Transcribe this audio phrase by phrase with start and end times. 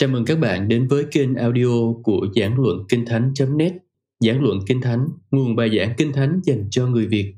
[0.00, 3.72] Chào mừng các bạn đến với kênh audio của Giảng Luận Kinh Thánh.net
[4.20, 7.34] Giảng Luận Kinh Thánh, nguồn bài giảng Kinh Thánh dành cho người Việt.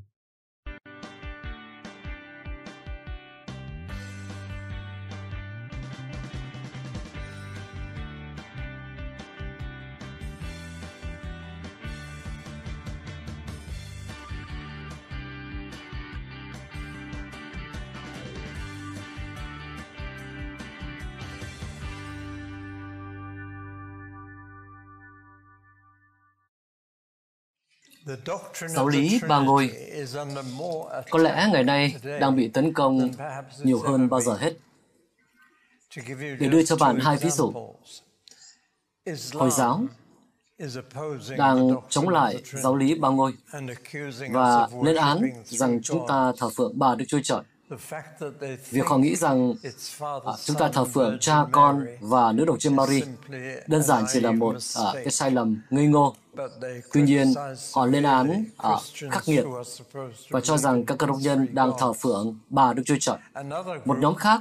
[28.68, 29.70] Giáo lý ba ngôi.
[31.10, 33.10] có lẽ ngày nay đang bị tấn công
[33.62, 34.54] nhiều hơn bao giờ hết.
[36.16, 37.52] Để đưa cho bạn hai ví dụ,
[39.32, 39.84] Hồi giáo
[41.36, 43.32] đang chống lại giáo lý ba ngôi
[44.30, 47.40] và lên án rằng chúng ta thờ phượng ba Đức Chúa Trời.
[48.70, 49.54] Việc họ nghĩ rằng
[50.00, 53.02] à, chúng ta thờ phượng cha, con và nữ đồng chiên Mary
[53.66, 56.14] đơn giản chỉ là một à, cái sai lầm ngây ngô.
[56.92, 57.34] Tuy nhiên,
[57.74, 58.70] họ lên án à,
[59.10, 59.44] khắc nghiệt
[60.30, 63.16] và cho rằng các cơ đốc nhân đang thờ phượng bà Đức Chúa Trời.
[63.84, 64.40] Một nhóm khác,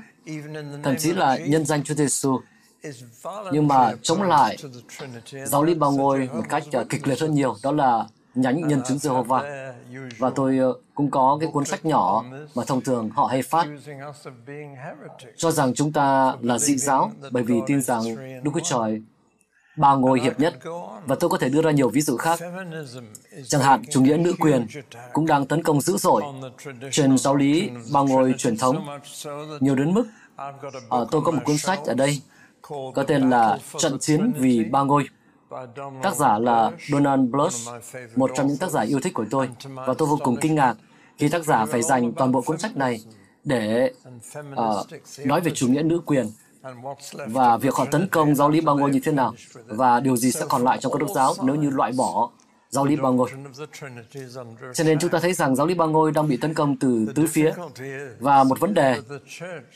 [0.83, 2.39] thậm chí là nhân danh Chúa Giêsu,
[3.51, 4.57] nhưng mà chống lại
[5.45, 8.81] giáo lý ba ngôi một cách uh, kịch liệt hơn nhiều, đó là nhánh nhân
[8.87, 9.71] chứng Jehovah.
[10.17, 12.23] Và tôi ờ, cũng có cái cuốn sách nhỏ
[12.55, 13.67] mà thông thường họ hay phát.
[15.38, 18.03] cho rằng chúng ta là dị giáo bởi vì tin rằng
[18.43, 19.01] Đức Chúa Trời
[19.77, 20.53] ba ngôi hiệp nhất.
[21.05, 22.39] và tôi có thể đưa ra nhiều ví dụ khác.
[23.47, 24.67] Chẳng hạn, chủ nghĩa nữ quyền
[25.13, 26.23] cũng đang tấn công dữ dội
[26.91, 28.88] trên giáo lý ba ngôi truyền thống,
[29.59, 30.07] nhiều đến mức
[30.89, 32.21] à, tôi có một cuốn sách ở đây
[32.93, 35.03] có tên là Trận chiến vì ba ngôi
[36.03, 37.53] Tác giả là Donald Bluth,
[38.16, 40.75] một trong những tác giả yêu thích của tôi, và tôi vô cùng kinh ngạc
[41.17, 43.02] khi tác giả phải dành toàn bộ cuốn sách này
[43.44, 43.91] để
[44.52, 46.28] uh, nói về chủ nghĩa nữ quyền
[47.28, 49.34] và việc họ tấn công giáo lý ba ngôi như thế nào
[49.67, 52.29] và điều gì sẽ còn lại trong các đức giáo nếu như loại bỏ
[52.69, 53.29] giáo lý ba ngôi.
[54.73, 57.06] Cho nên chúng ta thấy rằng giáo lý ba ngôi đang bị tấn công từ
[57.16, 57.53] tứ phía.
[58.19, 59.01] Và một vấn đề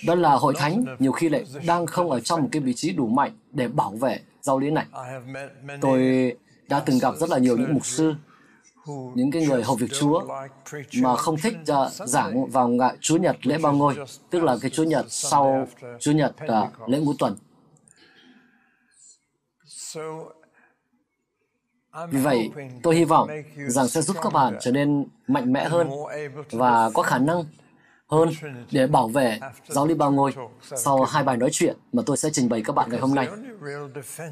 [0.08, 2.92] đó là hội thánh nhiều khi lại đang không ở trong một cái vị trí
[2.92, 4.86] đủ mạnh để bảo vệ giáo lý này.
[5.82, 6.00] Tôi
[6.70, 8.14] đã từng gặp rất là nhiều những mục sư,
[9.16, 10.26] những cái người hầu việc Chúa
[11.02, 13.96] mà không thích uh, giảng vào ngày Chúa Nhật lễ ba ngôi,
[14.30, 15.68] tức là cái Chúa Nhật sau
[16.00, 17.36] Chúa Nhật uh, lễ ngũ tuần.
[22.10, 22.50] Vì vậy,
[22.84, 23.30] tôi hy vọng
[23.68, 25.90] rằng sẽ giúp các bạn trở nên mạnh mẽ hơn
[26.52, 27.44] và có khả năng
[28.12, 28.30] hơn
[28.72, 30.34] để bảo vệ giáo lý ba ngôi
[30.76, 33.28] sau hai bài nói chuyện mà tôi sẽ trình bày các bạn ngày hôm nay.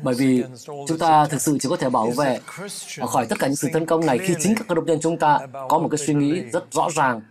[0.04, 0.44] Bởi vì
[0.88, 2.40] chúng ta thực sự chỉ có thể bảo vệ
[3.08, 5.18] khỏi tất cả những sự tấn công này khi chính các cơ đốc nhân chúng
[5.18, 5.40] ta
[5.70, 7.22] có một cái suy nghĩ rất rõ ràng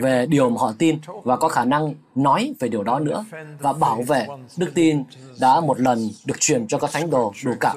[0.00, 3.24] về điều mà họ tin và có khả năng nói về điều đó nữa
[3.60, 4.26] và bảo vệ
[4.56, 5.04] đức tin
[5.40, 7.74] đã một lần được truyền cho các thánh đồ đủ cả.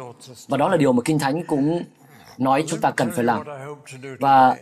[0.47, 1.83] Và đó là điều mà Kinh Thánh cũng
[2.37, 3.43] nói chúng ta cần phải làm.
[4.19, 4.55] Và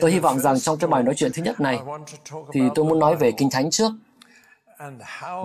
[0.00, 1.80] Tôi hy vọng rằng trong cái bài nói chuyện thứ nhất này,
[2.52, 3.92] thì tôi muốn nói về Kinh Thánh trước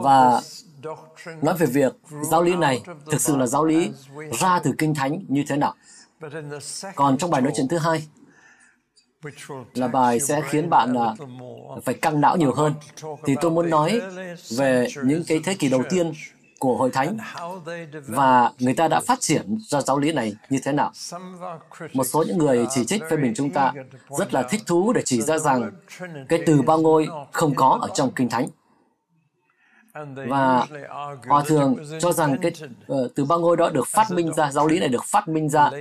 [0.02, 0.42] và
[1.42, 1.94] nói về việc
[2.32, 3.92] giáo lý này thực sự là giáo lý
[4.40, 5.76] ra từ Kinh Thánh như thế nào.
[6.96, 8.08] Còn trong bài nói chuyện thứ hai,
[9.74, 11.16] là bài sẽ khiến bạn là
[11.86, 12.74] phải căng não nhiều hơn.
[13.26, 14.02] Thì tôi muốn nói
[14.58, 16.12] về những cái thế kỷ đầu tiên
[16.62, 17.18] của hội thánh
[18.08, 20.92] và người ta đã phát triển ra giáo lý này như thế nào.
[21.94, 23.74] Một số những người chỉ trích phê bình chúng ta
[24.18, 25.72] rất là thích thú để chỉ ra rằng
[26.30, 28.48] cái từ ba ngôi không có ở trong Kinh Thánh.
[30.28, 30.68] Và
[31.28, 32.52] họ thường cho rằng cái
[32.92, 35.50] uh, từ ba ngôi đó được phát minh ra, giáo lý này được phát minh
[35.50, 35.72] ra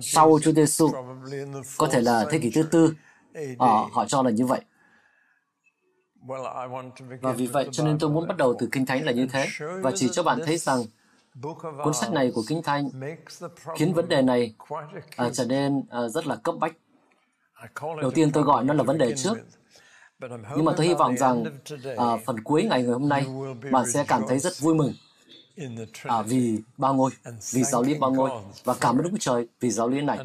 [0.00, 0.90] sau Chúa Giêsu,
[1.78, 2.94] có thể là thế kỷ thứ tư.
[3.52, 3.58] Uh,
[3.92, 4.60] họ cho là như vậy.
[7.20, 9.46] Và vì vậy cho nên tôi muốn bắt đầu từ Kinh Thánh là như thế.
[9.82, 10.84] Và chỉ cho bạn thấy rằng
[11.84, 12.88] cuốn sách này của Kinh Thánh
[13.76, 14.54] khiến vấn đề này
[15.26, 16.72] uh, trở nên uh, rất là cấp bách.
[18.00, 19.38] Đầu tiên tôi gọi nó là vấn đề trước,
[20.56, 21.44] nhưng mà tôi hy vọng rằng
[21.94, 23.26] uh, phần cuối ngày ngày hôm nay
[23.70, 24.92] bạn sẽ cảm thấy rất vui mừng.
[26.04, 27.10] à, vì ba ngôi,
[27.52, 28.30] vì giáo lý ba ngôi
[28.64, 30.18] và cảm ơn Đức Trời vì giáo lý này.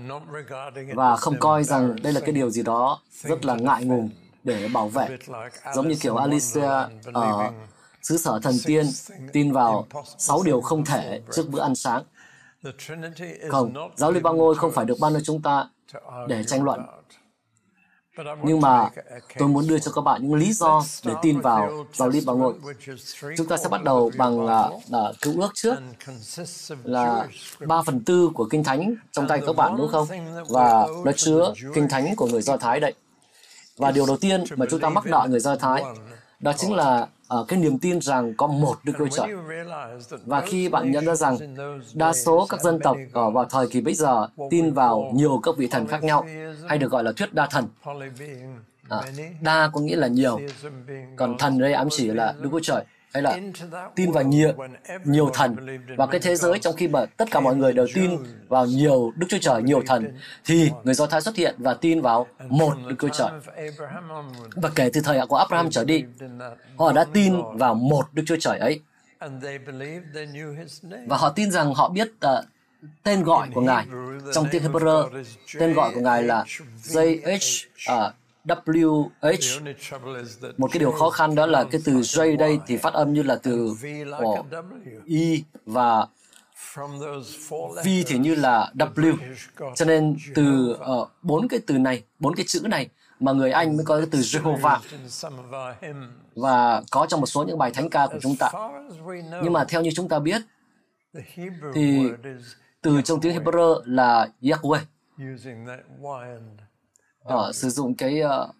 [0.95, 4.09] và không coi rằng đây là cái điều gì đó rất là ngại ngùng
[4.47, 5.17] để bảo vệ.
[5.75, 6.71] Giống như kiểu Alicia
[7.13, 7.51] ở
[8.01, 8.85] xứ sở thần tiên
[9.33, 12.03] tin vào sáu điều không thể trước bữa ăn sáng.
[13.49, 15.65] Không, giáo lý ba ngôi không phải được ban cho chúng ta
[16.27, 16.81] để tranh luận.
[18.43, 18.89] Nhưng mà
[19.37, 22.33] tôi muốn đưa cho các bạn những lý do để tin vào giáo lý ba
[22.33, 22.53] ngôi.
[23.37, 25.75] Chúng ta sẽ bắt đầu bằng uh, uh, cứu ước trước
[26.83, 27.27] là
[27.67, 30.07] ba phần tư của kinh thánh trong tay các bạn đúng không?
[30.49, 32.93] Và nó chứa kinh thánh của người Do Thái đấy.
[33.77, 35.83] Và điều đầu tiên mà chúng ta mắc nợ người Do Thái
[36.39, 37.07] đó chính là
[37.39, 39.27] uh, cái niềm tin rằng có một Đức Chúa Trời.
[40.25, 41.37] Và khi bạn nhận ra rằng
[41.93, 45.57] đa số các dân tộc ở vào thời kỳ bây giờ tin vào nhiều các
[45.57, 46.25] vị thần khác nhau,
[46.67, 47.67] hay được gọi là thuyết đa thần.
[48.89, 49.01] À,
[49.41, 50.39] đa có nghĩa là nhiều,
[51.15, 53.37] còn thần đây ám chỉ là Đức Chúa Trời hay là
[53.95, 54.53] tin vào nhiều
[55.03, 55.55] nhiều thần
[55.97, 58.11] và cái thế giới trong khi mà tất cả mọi người đều tin
[58.47, 62.01] vào nhiều Đức Chúa Trời, nhiều thần thì người Do Thái xuất hiện và tin
[62.01, 63.29] vào một Đức Chúa Trời.
[64.55, 66.03] Và kể từ thời của Abraham trở đi,
[66.77, 68.81] họ đã tin vào một Đức Chúa Trời ấy.
[71.07, 72.45] Và họ tin rằng họ biết uh,
[73.03, 73.85] tên gọi của Ngài.
[74.33, 75.23] Trong tiếng Hebrew,
[75.59, 76.45] tên gọi của Ngài là
[76.83, 77.65] JH
[78.07, 78.13] uh,
[78.47, 79.73] WH.
[80.57, 83.23] Một cái điều khó khăn đó là cái từ J đây thì phát âm như
[83.23, 83.75] là từ
[84.19, 84.43] của
[85.05, 86.07] Y và
[87.83, 89.17] V thì như là W.
[89.75, 92.89] Cho nên từ uh, bốn cái từ này, bốn cái chữ này
[93.19, 94.79] mà người Anh mới có cái từ Jehovah
[96.35, 98.49] và có trong một số những bài thánh ca của chúng ta.
[99.43, 100.41] Nhưng mà theo như chúng ta biết
[101.73, 102.09] thì
[102.81, 104.79] từ trong tiếng Hebrew là Yahweh
[107.33, 108.55] uh, sử dụng cái uh,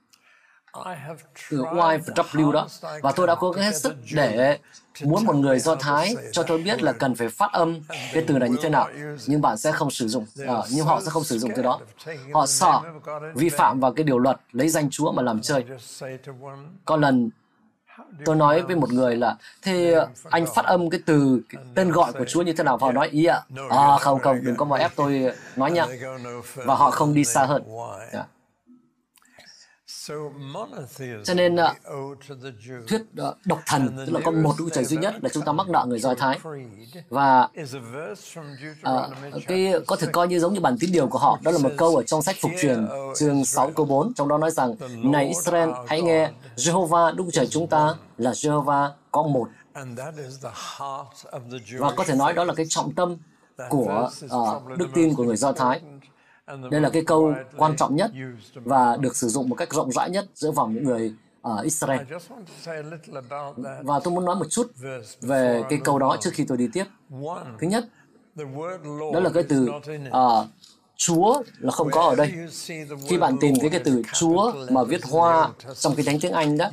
[1.52, 2.68] từ Y và W đó.
[3.02, 4.58] Và tôi đã cố gắng hết sức để
[5.04, 7.80] muốn một người Do Thái cho tôi biết là cần phải phát âm
[8.14, 8.90] cái từ này như thế nào
[9.28, 10.26] nhưng bạn sẽ không sử dụng.
[10.44, 11.80] Uh, nhưng họ sẽ không sử dụng từ đó.
[12.34, 12.82] họ sợ
[13.36, 15.66] vi phạm vào cái điều luật lấy danh Chúa mà làm chơi.
[16.86, 17.30] có lần
[18.26, 22.14] tôi nói với một người là thế anh phát âm cái từ cái tên gọi
[22.14, 22.78] của Chúa như thế nào?
[22.78, 25.86] Và họ nói ý ạ à không không đừng có mà ép tôi nói nha.
[26.56, 27.64] và họ không đi xa hơn.
[28.14, 28.28] yeah.
[31.24, 32.18] Cho nên uh,
[32.88, 35.52] thuyết uh, độc thần, tức là có một Đức Trời duy nhất là chúng ta
[35.52, 36.40] mắc nợ người Do Thái.
[37.10, 37.50] Và
[38.90, 41.58] uh, cái có thể coi như giống như bản tín điều của họ, đó là
[41.58, 44.76] một câu ở trong sách Phục truyền, chương 6 câu 4, trong đó nói rằng,
[44.96, 49.50] Này Israel, hãy nghe, Jehovah Đức Trời chúng ta là Jehovah có một.
[51.80, 53.16] Và có thể nói đó là cái trọng tâm
[53.70, 55.82] của uh, đức tin của người Do Thái
[56.72, 58.12] đây là cái câu quan trọng nhất
[58.54, 62.02] và được sử dụng một cách rộng rãi nhất giữa vòng những người ở Israel.
[63.84, 64.72] Và tôi muốn nói một chút
[65.22, 66.86] về cái câu đó trước khi tôi đi tiếp.
[67.60, 67.86] Thứ nhất,
[69.14, 69.70] đó là cái từ
[70.10, 70.46] uh,
[71.00, 72.34] Chúa là không có ở đây.
[73.08, 76.58] Khi bạn tìm cái cái từ Chúa mà viết hoa trong cái thánh tiếng Anh
[76.58, 76.70] đó,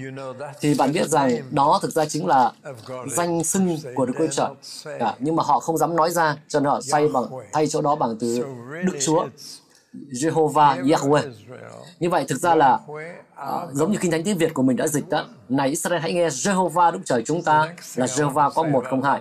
[0.61, 2.53] thì bạn biết rằng đó thực ra chính là
[3.11, 4.51] danh xưng của Đức Chúa Trời.
[5.01, 7.83] À, nhưng mà họ không dám nói ra, cho nên họ thay bằng thay chỗ
[7.83, 8.45] đó bằng từ
[8.85, 9.27] Đức Chúa.
[10.11, 11.31] Jehovah Yahweh.
[12.01, 14.87] Như vậy thực ra là uh, giống như kinh thánh tiếng Việt của mình đã
[14.87, 15.27] dịch đó.
[15.49, 19.21] Này Israel hãy nghe Jehovah Đức Trời chúng ta là Jehovah có một không hai.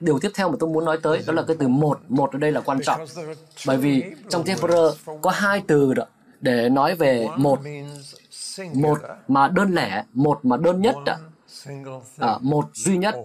[0.00, 2.00] Điều tiếp theo mà tôi muốn nói tới đó là cái từ một.
[2.08, 3.00] Một ở đây là quan trọng.
[3.66, 4.92] Bởi vì trong tiếng Hebrew
[5.22, 6.04] có hai từ đó
[6.40, 7.60] để nói về một.
[8.74, 8.98] Một
[9.28, 11.16] mà đơn lẻ, một mà đơn nhất đó.
[12.18, 13.16] À, một duy nhất.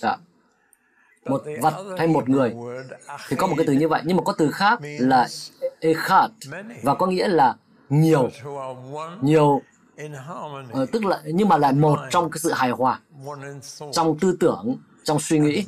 [0.00, 0.16] À,
[1.28, 2.54] một vật hay một người.
[3.28, 5.28] thì có một cái từ như vậy nhưng mà có từ khác là
[5.80, 6.30] echad
[6.82, 7.54] và có nghĩa là
[7.88, 8.30] nhiều.
[9.22, 9.62] Nhiều.
[10.82, 13.00] uh, tức là nhưng mà là một trong cái sự hài hòa
[13.92, 15.64] trong tư tưởng trong suy nghĩ.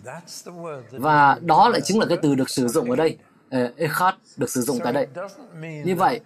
[0.90, 3.18] Và đó lại chính là cái từ được sử dụng ở đây.
[3.56, 5.06] Uh, echad được sử dụng tại đây.
[5.84, 6.20] như vậy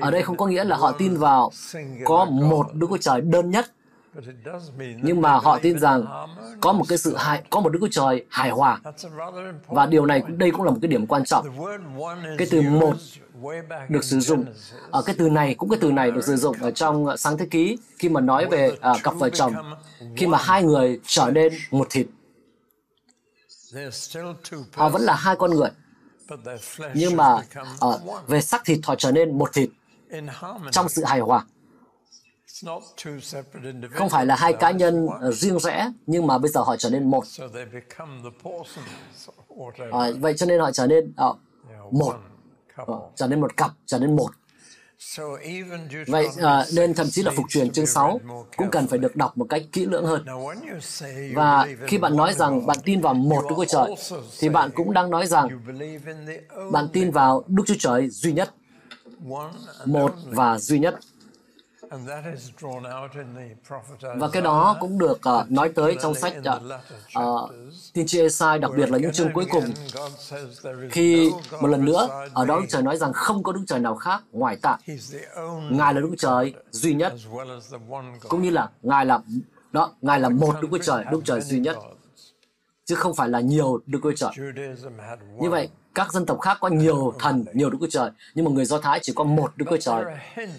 [0.00, 1.50] ở đây không có nghĩa là họ tin vào
[2.04, 3.66] có một Đức Chúa Trời đơn nhất
[5.02, 6.04] nhưng mà họ tin rằng
[6.60, 8.80] có một cái sự hài, có một Đức Chúa Trời hài hòa.
[9.66, 11.46] Và điều này đây cũng là một cái điểm quan trọng.
[12.38, 12.96] Cái từ một
[13.88, 14.44] được sử dụng.
[14.90, 17.46] Ở cái từ này cũng cái từ này được sử dụng ở trong sáng thế
[17.50, 19.54] ký khi mà nói về uh, cặp vợ chồng
[20.16, 22.06] khi mà hai người trở nên một thịt.
[24.72, 25.70] Họ vẫn là hai con người
[26.94, 27.42] nhưng mà
[27.86, 29.70] uh, về sắc thịt họ trở nên một thịt
[30.70, 31.44] trong sự hài hòa
[33.90, 36.90] không phải là hai cá nhân ờ, riêng rẽ nhưng mà bây giờ họ trở
[36.90, 37.24] nên một.
[39.92, 41.36] À, vậy cho nên họ trở nên uh,
[41.92, 42.14] một.
[42.82, 44.30] uh, trở nên một cặp trở nên một.
[46.06, 48.20] Vậy uh, nên thậm chí là phục truyền chương 6
[48.56, 50.24] cũng cần phải được đọc một cách kỹ lưỡng hơn.
[51.34, 53.94] Và khi bạn nói rằng bạn tin vào một Đức Chúa Trời,
[54.38, 55.48] thì bạn cũng đang nói rằng
[56.72, 58.54] bạn tin vào Đức Chúa Trời duy nhất,
[59.84, 60.98] một và duy nhất.
[64.16, 66.34] Và cái đó cũng được uh, nói tới trong sách
[67.18, 67.50] uh,
[67.92, 69.64] tiên tri Esai, đặc biệt là những chương cuối cùng.
[70.90, 71.30] Khi
[71.60, 74.22] một lần nữa, ở đó Đức Trời nói rằng không có Đức Trời nào khác
[74.32, 74.76] ngoài ta.
[75.70, 77.14] Ngài là Đức Trời duy nhất,
[78.28, 79.20] cũng như là Ngài là
[79.72, 81.76] đó, Ngài là một Đức Chúa Trời, Đức Trời duy nhất,
[82.84, 84.30] chứ không phải là nhiều Đức Chúa Trời.
[85.40, 85.68] Như vậy,
[85.98, 88.78] các dân tộc khác có nhiều thần, nhiều Đức Chúa Trời, nhưng mà người Do
[88.78, 90.04] Thái chỉ có một Đức Chúa Trời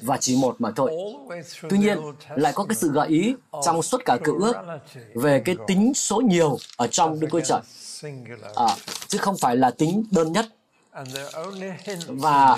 [0.02, 0.92] và chỉ một mà thôi.
[1.70, 2.00] Tuy nhiên,
[2.36, 4.54] lại có cái sự gợi ý trong suốt cả cựu ước
[5.14, 7.62] về cái tính số nhiều ở trong Đức Chúa Trời,
[8.56, 8.76] à,
[9.08, 10.46] chứ không phải là tính đơn nhất.
[12.08, 12.58] Và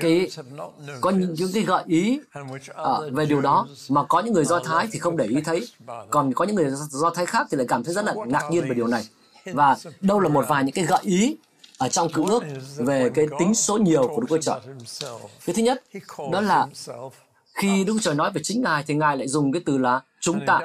[0.00, 0.28] cái
[1.00, 2.20] có những, những cái gợi ý
[2.74, 5.68] à, về điều đó mà có những người do thái thì không để ý thấy
[6.10, 8.68] còn có những người do thái khác thì lại cảm thấy rất là ngạc nhiên
[8.68, 9.04] về điều này
[9.52, 11.36] và đâu là một vài những cái gợi ý
[11.78, 12.42] ở trong cựu ước
[12.76, 14.60] về cái tính số nhiều của Đức Chúa Trời.
[15.46, 15.82] Cái thứ nhất,
[16.32, 16.66] đó là
[17.54, 20.00] khi Đức Chúa Trời nói về chính Ngài thì Ngài lại dùng cái từ là
[20.20, 20.60] chúng ta.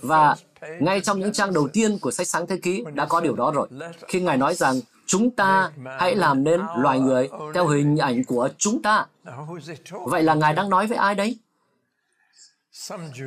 [0.00, 0.36] Và
[0.80, 3.50] ngay trong những trang đầu tiên của sách sáng thế ký đã có điều đó
[3.50, 3.68] rồi.
[4.08, 8.48] Khi Ngài nói rằng chúng ta hãy làm nên loài người theo hình ảnh của
[8.58, 9.06] chúng ta.
[9.90, 11.38] Vậy là Ngài đang nói với ai đấy?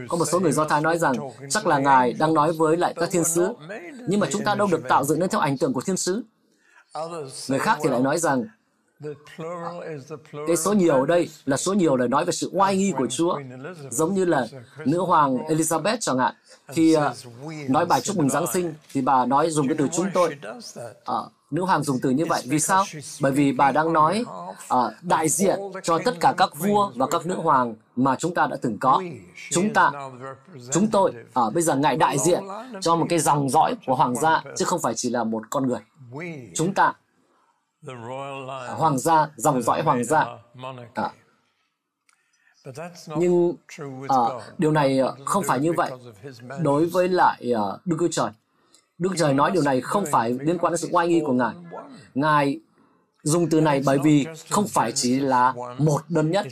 [0.08, 1.14] Có một số người Do Thái nói rằng
[1.50, 3.54] chắc là Ngài đang nói với lại các thiên sứ,
[4.08, 6.24] nhưng mà chúng ta đâu được tạo dựng nên theo ảnh tượng của thiên sứ.
[7.50, 8.46] Người khác thì lại nói rằng
[10.48, 13.08] cái số nhiều ở đây là số nhiều để nói về sự oai nghi của
[13.08, 13.40] Chúa,
[13.90, 14.48] giống như là
[14.86, 16.36] nữ hoàng Elizabeth chẳng hạn.
[16.68, 17.02] Khi uh,
[17.70, 20.36] nói bài chúc mừng Giáng sinh thì bà nói dùng cái từ chúng tôi.
[20.88, 22.42] Uh, nữ hoàng dùng từ như vậy.
[22.46, 22.84] Vì sao?
[23.22, 24.26] Bởi vì bà đang nói
[24.74, 28.48] uh, đại diện cho tất cả các vua và các nữ hoàng mà chúng ta
[28.48, 29.04] đã từng có.
[29.52, 29.92] Chúng ta,
[30.72, 31.14] chúng tôi,
[31.48, 32.44] uh, bây giờ ngài đại diện
[32.82, 35.68] cho một cái dòng dõi của hoàng gia, chứ không phải chỉ là một con
[35.68, 35.80] người.
[36.56, 36.94] Chúng ta,
[38.78, 40.26] hoàng gia, dòng dõi hoàng gia.
[40.94, 41.12] À.
[43.18, 43.54] Nhưng
[44.08, 44.18] à,
[44.58, 45.92] điều này không phải như vậy
[46.62, 48.32] đối với lại uh, Đức Chúa Trời.
[48.98, 51.56] Đức Trời nói điều này không phải liên quan đến sự oai nghi của Ngài.
[52.14, 52.60] Ngài
[53.24, 56.48] dùng từ này bởi vì không phải chỉ là một đơn nhất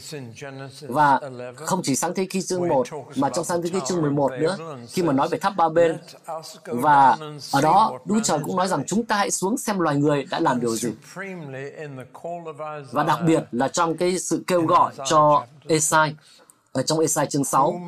[0.82, 1.20] và
[1.56, 4.58] không chỉ sáng thế ký chương 1 mà trong sáng thế ký chương 11 nữa,
[4.90, 5.98] khi mà nói về tháp ba bên
[6.66, 7.18] và
[7.52, 10.40] ở đó, Đức Trời cũng nói rằng chúng ta hãy xuống xem loài người đã
[10.40, 10.90] làm điều gì.
[12.92, 16.16] Và đặc biệt là trong cái sự kêu gọi cho Esai,
[16.72, 17.82] ở trong Esai chương 6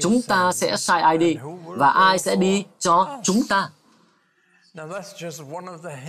[0.00, 3.70] chúng ta sẽ sai ai đi và ai sẽ đi cho chúng ta?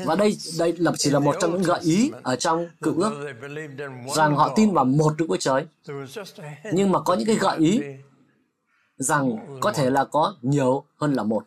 [0.06, 3.34] Và đây đây là chỉ là một trong những gợi ý ở trong cựu ước
[4.15, 5.65] rằng họ tin vào một Đức Chúa Trời.
[6.74, 7.82] Nhưng mà có những cái gợi ý
[8.98, 11.46] rằng có thể là có nhiều hơn là một.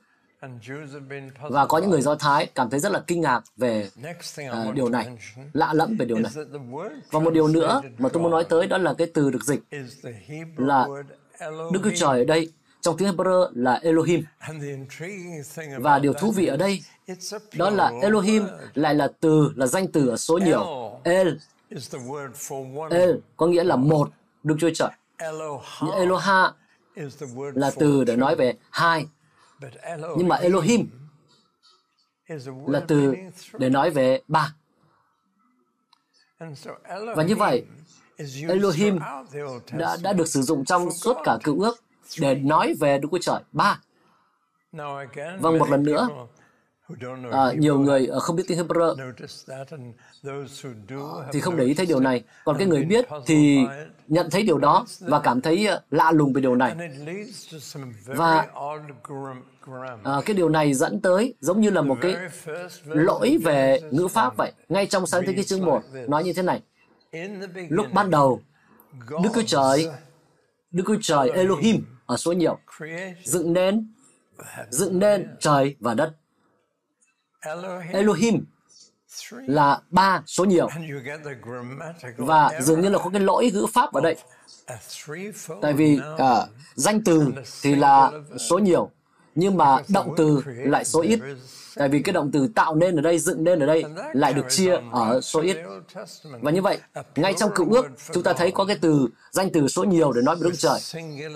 [1.41, 3.91] Và có những người Do Thái cảm thấy rất là kinh ngạc về
[4.69, 5.19] uh, điều này,
[5.53, 6.33] lạ lẫm về điều này.
[7.11, 9.61] Và một điều nữa mà tôi muốn nói tới đó là cái từ được dịch
[10.57, 10.87] là
[11.73, 12.53] Đức Chúa Trời ở đây
[12.85, 14.25] trong tiếng Hebrew là Elohim.
[15.79, 16.83] Và điều thú vị ở đây
[17.57, 20.91] đó là Elohim lại là từ là danh từ ở số nhiều.
[21.05, 21.29] El
[22.91, 24.11] El có nghĩa là một
[24.43, 24.91] Đức Chúa Trời.
[25.97, 26.53] Eloha
[27.35, 29.07] là từ để nói về hai.
[30.17, 30.89] Nhưng mà Elohim
[32.67, 33.15] là từ
[33.59, 34.55] để nói về ba.
[37.17, 37.65] Và như vậy,
[38.49, 38.99] Elohim
[39.73, 41.81] đã, đã được sử dụng trong suốt cả cựu ước
[42.21, 43.41] để nói về Đức Chúa Trời.
[43.53, 43.81] Ba.
[45.41, 46.09] Vâng, một lần nữa,
[47.33, 49.13] À, nhiều người ờ, không biết tiếng Hebrew
[51.33, 52.23] thì không để ý thấy điều này.
[52.45, 53.59] Còn cái người biết thì
[54.09, 56.75] nhận thấy điều đó và cảm thấy ờ, lạ lùng về điều này.
[58.07, 58.47] Và
[60.05, 62.17] à, cái điều này dẫn tới giống như là một cái
[62.85, 64.53] lỗi về ngữ pháp vậy.
[64.69, 66.63] Ngay trong sáng thế ký chương 1 nói như thế này.
[67.69, 68.41] Lúc ban đầu,
[69.23, 69.89] Đức Chúa Trời,
[70.75, 72.59] Đức Chúa Trời Elohim ở số nhiều.
[73.25, 73.95] Dựng nên
[74.71, 76.15] dựng nên trời và đất.
[77.93, 78.45] Elohim
[79.31, 80.69] là ba số nhiều.
[82.17, 84.17] Và dường như là có cái lỗi ngữ pháp ở đây.
[85.63, 88.13] Tại vì uh, danh từ thì là
[88.51, 88.91] số nhiều
[89.35, 91.21] nhưng mà động từ lại số ít.
[91.77, 94.47] tại vì cái động từ tạo nên ở đây dựng nên ở đây lại được
[94.49, 95.57] chia ở số ít.
[96.41, 96.79] và như vậy
[97.17, 100.23] ngay trong cựu ước chúng ta thấy có cái từ danh từ số nhiều để
[100.23, 100.81] nói về đức trời.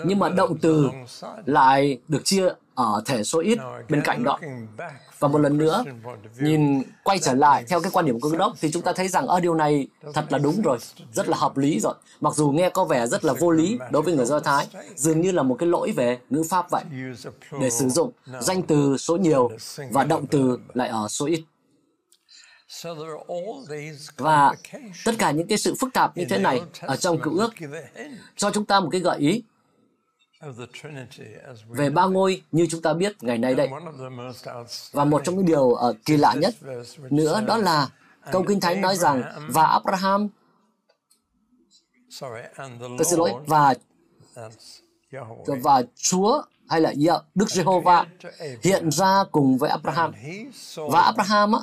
[0.05, 0.89] Nhưng mà động từ
[1.45, 3.57] lại được chia ở thể số ít
[3.89, 4.39] bên cạnh đó
[5.19, 5.83] và một lần nữa,
[6.39, 9.07] nhìn quay trở lại theo cái quan điểm của cơ đốc, thì chúng ta thấy
[9.07, 10.77] rằng ở điều này thật là đúng rồi,
[11.13, 11.93] rất là hợp lý rồi.
[12.21, 15.21] Mặc dù nghe có vẻ rất là vô lý đối với người do thái, dường
[15.21, 16.83] như là một cái lỗi về ngữ pháp vậy,
[17.61, 18.11] để sử dụng
[18.41, 19.51] danh từ số nhiều
[19.91, 21.43] và động từ lại ở số ít.
[24.17, 24.55] Và
[25.05, 27.53] tất cả những cái sự phức tạp như thế này ở trong cựu ước,
[28.35, 29.43] cho chúng ta một cái gợi ý
[31.67, 33.69] về ba ngôi như chúng ta biết ngày nay đây.
[34.91, 36.55] Và một trong những điều uh, kỳ lạ nhất
[37.09, 37.89] nữa đó là
[38.31, 40.29] câu Kinh Thánh nói rằng và Abraham
[42.19, 43.73] tôi xin lỗi và
[45.63, 46.93] và Chúa hay là
[47.35, 48.05] Đức Giê-hô-va
[48.63, 50.13] hiện ra cùng với Abraham.
[50.75, 51.59] Và Abraham á,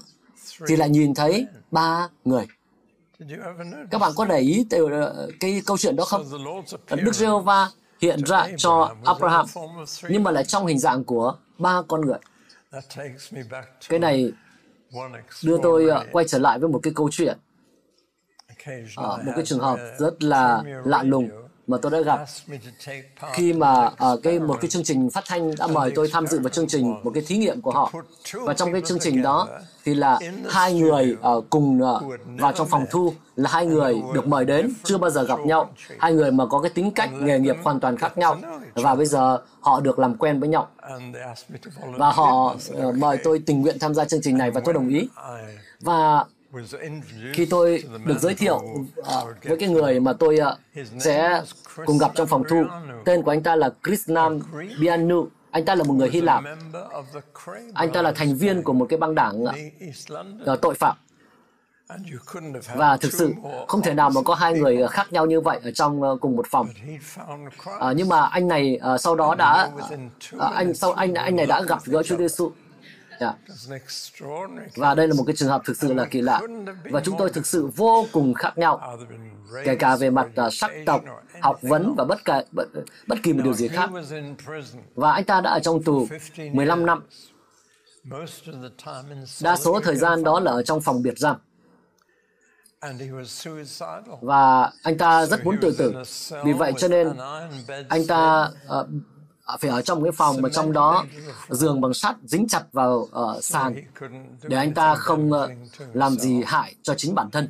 [0.68, 2.46] thì lại nhìn thấy ba người.
[3.90, 6.24] Các bạn có để ý ờ, cái câu chuyện đó không?
[6.90, 9.46] Đức Giê-hô-va hiện ra cho Abraham,
[10.08, 12.18] nhưng mà lại trong hình dạng của ba con người.
[13.88, 14.32] Cái này
[15.44, 17.38] đưa tôi ờ, quay trở lại với một cái câu chuyện,
[18.96, 21.30] à, một cái trường hợp rất là lạ lùng
[21.66, 22.20] mà tôi đã gặp.
[23.32, 26.40] Khi mà uh, cái một cái chương trình phát thanh đã mời tôi tham dự
[26.40, 27.92] vào chương trình một cái thí nghiệm của họ.
[28.32, 29.48] Và trong cái chương trình đó
[29.84, 30.18] thì là
[30.50, 32.02] hai người uh, cùng uh,
[32.38, 35.70] vào trong phòng thu là hai người được mời đến chưa bao giờ gặp nhau.
[35.98, 38.36] Hai người mà có cái tính cách nghề nghiệp hoàn toàn khác nhau.
[38.74, 40.68] Và bây giờ họ được làm quen với nhau.
[41.96, 42.56] Và họ
[42.88, 45.08] uh, mời tôi tình nguyện tham gia chương trình này và tôi đồng ý.
[45.80, 46.24] Và
[47.32, 49.06] khi tôi được giới thiệu uh,
[49.44, 51.42] với cái người mà tôi uh, sẽ
[51.86, 52.64] cùng gặp trong phòng thu,
[53.04, 54.40] tên của anh ta là Krishnam
[54.80, 55.28] Bianu.
[55.50, 56.44] Anh ta là một người Hy Lạp.
[57.74, 60.96] Anh ta là thành viên của một cái băng đảng uh, tội phạm.
[62.74, 63.32] Và thực sự
[63.68, 66.46] không thể nào mà có hai người khác nhau như vậy ở trong cùng một
[66.50, 66.68] phòng.
[67.80, 69.70] À, nhưng mà anh này uh, sau đó đã
[70.36, 72.52] uh, anh sau anh anh này đã gặp gỡ Chúa Giêsu
[74.76, 76.40] và đây là một cái trường hợp thực sự là kỳ lạ.
[76.90, 78.98] Và chúng tôi thực sự vô cùng khác nhau,
[79.64, 81.02] kể cả về mặt uh, sắc tộc,
[81.40, 82.68] học vấn và bất cả bất,
[83.06, 83.90] bất kỳ một điều gì khác.
[84.94, 86.08] Và anh ta đã ở trong tù
[86.52, 87.02] 15 năm.
[89.42, 91.36] Đa số thời gian đó là ở trong phòng biệt giam.
[94.20, 95.94] Và anh ta rất muốn tự tử.
[96.44, 97.12] Vì vậy cho nên
[97.88, 98.86] anh ta uh,
[99.46, 101.04] Ờ, phải ở trong cái phòng mà trong đó
[101.48, 103.74] giường bằng sắt dính chặt vào uh, sàn
[104.42, 105.50] để anh ta không uh,
[105.92, 107.48] làm gì hại cho chính bản thân.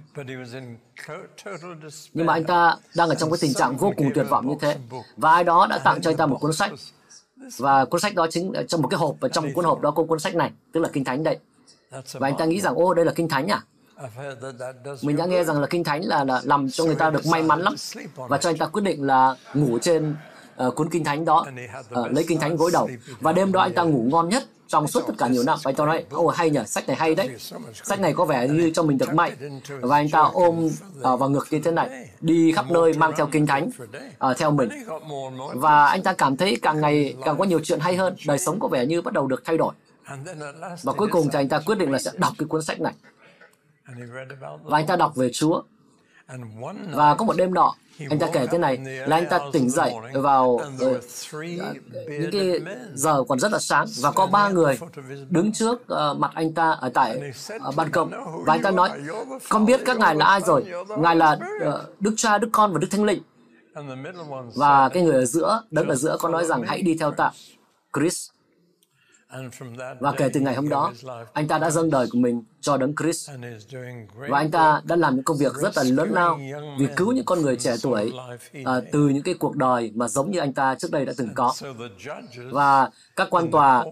[2.12, 4.54] Nhưng mà anh ta đang ở trong cái tình trạng vô cùng tuyệt vọng như
[4.60, 4.78] thế
[5.16, 6.70] và ai đó đã tặng cho anh ta một cuốn sách.
[7.58, 10.04] Và cuốn sách đó chính trong một cái hộp và trong cuốn hộp đó có
[10.04, 11.38] cuốn sách này tức là kinh thánh đây.
[12.12, 13.62] Và anh ta nghĩ rằng ô đây là kinh thánh à?
[15.02, 17.42] Mình đã nghe rằng là kinh thánh là, là làm cho người ta được may
[17.42, 17.74] mắn lắm
[18.16, 20.16] và cho anh ta quyết định là ngủ trên
[20.66, 21.46] uh, cuốn kinh thánh đó.
[22.00, 22.88] Uh, lấy kinh thánh gối đầu.
[23.20, 25.58] Và đêm đó anh ta ngủ ngon nhất trong suốt tất cả nhiều năm.
[25.62, 27.30] Và anh ta nói ồ hay nhỉ sách này hay đấy.
[27.84, 31.30] Sách này có vẻ như cho mình được mạnh và anh ta ôm uh, vào
[31.30, 33.70] ngực như thế này đi khắp nơi mang theo kinh thánh
[34.30, 34.68] uh, theo mình.
[35.54, 38.16] Và anh ta cảm thấy càng ngày càng có nhiều chuyện hay hơn.
[38.26, 39.74] Đời sống có vẻ như bắt đầu được thay đổi.
[40.82, 42.94] Và cuối cùng thì anh ta quyết định là sẽ đọc cái cuốn sách này.
[44.62, 45.62] Và anh ta đọc về Chúa.
[46.92, 49.94] Và có một đêm nọ anh ta kể thế này là anh ta tỉnh dậy
[50.12, 50.62] vào uh,
[52.20, 52.60] những cái
[52.94, 54.78] giờ còn rất là sáng và có ba người
[55.30, 57.32] đứng trước uh, mặt anh ta ở tại
[57.68, 58.10] uh, ban công
[58.46, 58.90] và anh ta nói
[59.48, 60.64] con biết các ngài là ai rồi?
[60.98, 63.22] ngài là uh, đức cha đức con và đức thánh linh.
[64.54, 67.30] Và cái người ở giữa đứng ở giữa có nói rằng hãy đi theo ta.
[67.94, 68.28] Chris
[70.00, 70.92] và kể từ ngày hôm đó,
[71.32, 73.30] anh ta đã dâng đời của mình cho đấng Christ.
[74.28, 76.38] Và anh ta đã làm những công việc rất là lớn lao
[76.78, 78.12] vì cứu những con người trẻ tuổi
[78.64, 81.34] à, từ những cái cuộc đời mà giống như anh ta trước đây đã từng
[81.34, 81.54] có.
[82.50, 83.84] Và các quan tòa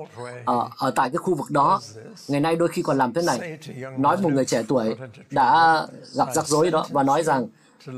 [0.44, 1.80] ở, ở tại cái khu vực đó,
[2.28, 3.58] ngày nay đôi khi còn làm thế này.
[3.98, 4.96] Nói một người trẻ tuổi
[5.30, 5.80] đã
[6.14, 7.48] gặp rắc rối đó và nói rằng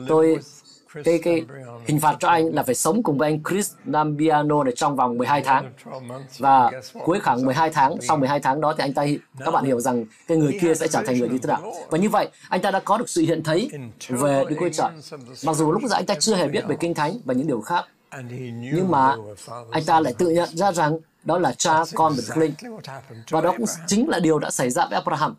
[0.08, 0.38] tôi
[1.04, 1.44] cái cái
[1.86, 5.18] hình phạt cho anh là phải sống cùng với anh Chris Nambiano này trong vòng
[5.18, 5.72] 12 tháng.
[6.38, 6.70] Và
[7.04, 9.06] cuối khoảng 12 tháng sau 12 tháng đó thì anh ta
[9.44, 11.72] các bạn hiểu rằng cái người kia sẽ trở thành người như thế nào.
[11.90, 13.70] Và như vậy anh ta đã có được sự hiện thấy
[14.08, 14.90] về Đức Chúa Trời
[15.44, 17.60] mặc dù lúc giờ anh ta chưa hề biết về kinh thánh và những điều
[17.60, 17.84] khác
[18.72, 19.16] nhưng mà
[19.70, 22.52] anh ta lại tự nhận ra rằng đó là cha con và Đức Linh
[23.30, 25.34] và đó cũng chính là điều đã xảy ra với Abraham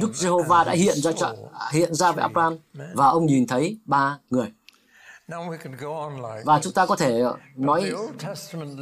[0.00, 1.34] Đức Giê-hô-va đã hiện ra cho,
[1.72, 2.58] hiện ra với Abraham
[2.94, 4.52] và ông nhìn thấy ba người.
[6.44, 7.22] Và chúng ta có thể
[7.56, 7.92] nói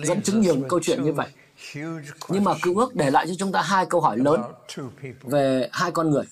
[0.05, 1.29] dẫn chứng nhiều câu chuyện như vậy.
[2.29, 4.41] Nhưng mà cựu ước để lại cho chúng ta hai câu hỏi lớn
[5.23, 6.25] về hai con người.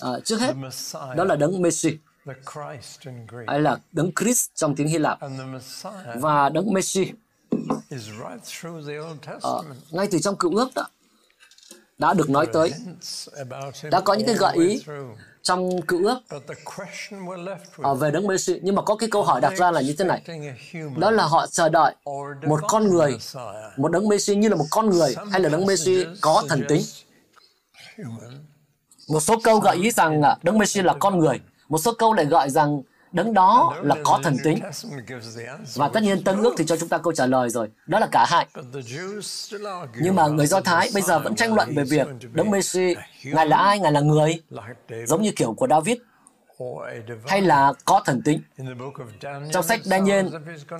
[0.00, 0.54] À, trước hết,
[1.16, 1.98] đó là đấng Messi.
[3.46, 5.18] hay là đấng Christ trong tiếng Hy Lạp.
[6.20, 7.12] Và đấng Messi.
[9.42, 9.50] à,
[9.90, 10.86] ngay từ trong cựu ước đó
[11.98, 12.72] đã được nói tới.
[13.90, 14.82] Đã có những cái gợi ý
[15.42, 16.18] trong cựu ước
[17.82, 20.04] ở về đấng Messi nhưng mà có cái câu hỏi đặt ra là như thế
[20.04, 20.22] này.
[20.96, 21.94] Đó là họ chờ đợi
[22.46, 23.18] một con người
[23.76, 26.82] một đấng Messi như là một con người hay là đấng Messi có thần tính.
[29.08, 31.40] một số câu gợi ý rằng đấng Messi là con người.
[31.68, 32.82] Một số câu lại gợi rằng
[33.14, 34.58] đấng đó là có thần tính.
[35.74, 38.08] Và tất nhiên Tân ước thì cho chúng ta câu trả lời rồi, đó là
[38.12, 38.46] cả hai.
[40.00, 43.46] Nhưng mà người Do Thái bây giờ vẫn tranh luận về việc đấng Messi, Ngài
[43.46, 44.42] là ai, Ngài là người,
[45.06, 45.96] giống như kiểu của David.
[47.26, 48.40] hay là có thần tính.
[49.52, 50.26] Trong sách Daniel,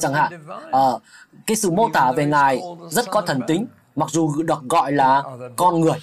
[0.00, 0.32] chẳng hạn,
[0.68, 1.02] uh,
[1.46, 3.66] cái sự mô tả về Ngài rất có thần tính,
[3.96, 5.22] mặc dù được gọi là
[5.56, 5.98] con người.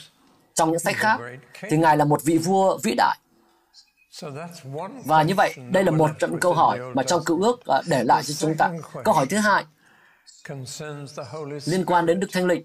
[0.54, 1.20] Trong những sách khác,
[1.62, 3.18] thì Ngài là một vị vua vĩ đại.
[5.06, 8.04] Và như vậy, đây là một trong câu hỏi mà trong cựu ước uh, để
[8.04, 8.72] lại cho chúng ta.
[9.04, 9.66] Câu hỏi thứ hai
[11.66, 12.64] liên quan đến Đức Thánh Linh.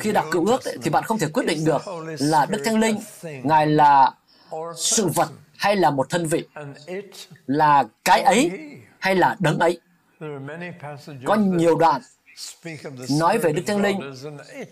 [0.00, 1.82] Khi đọc cựu ước thì bạn không thể quyết định được
[2.18, 4.12] là Đức Thánh Linh, Ngài là
[4.76, 6.44] sự vật hay là một thân vị,
[7.46, 8.50] là cái ấy
[8.98, 9.80] hay là đấng ấy.
[11.24, 12.02] Có nhiều đoạn
[13.10, 14.14] nói về Đức Thánh Linh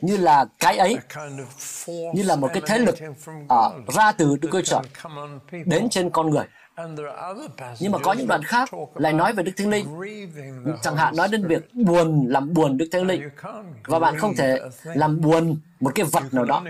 [0.00, 0.96] như là cái ấy,
[1.86, 2.94] như là một cái thế lực
[3.44, 4.80] uh, ra từ Đức Chúa Trời
[5.64, 6.44] đến trên con người.
[7.80, 9.86] Nhưng mà có những đoạn khác lại nói về Đức Thánh Linh.
[10.82, 13.22] Chẳng hạn nói đến việc buồn, làm buồn Đức Thánh Linh.
[13.84, 16.64] Và bạn không thể làm buồn một cái vật nào đó,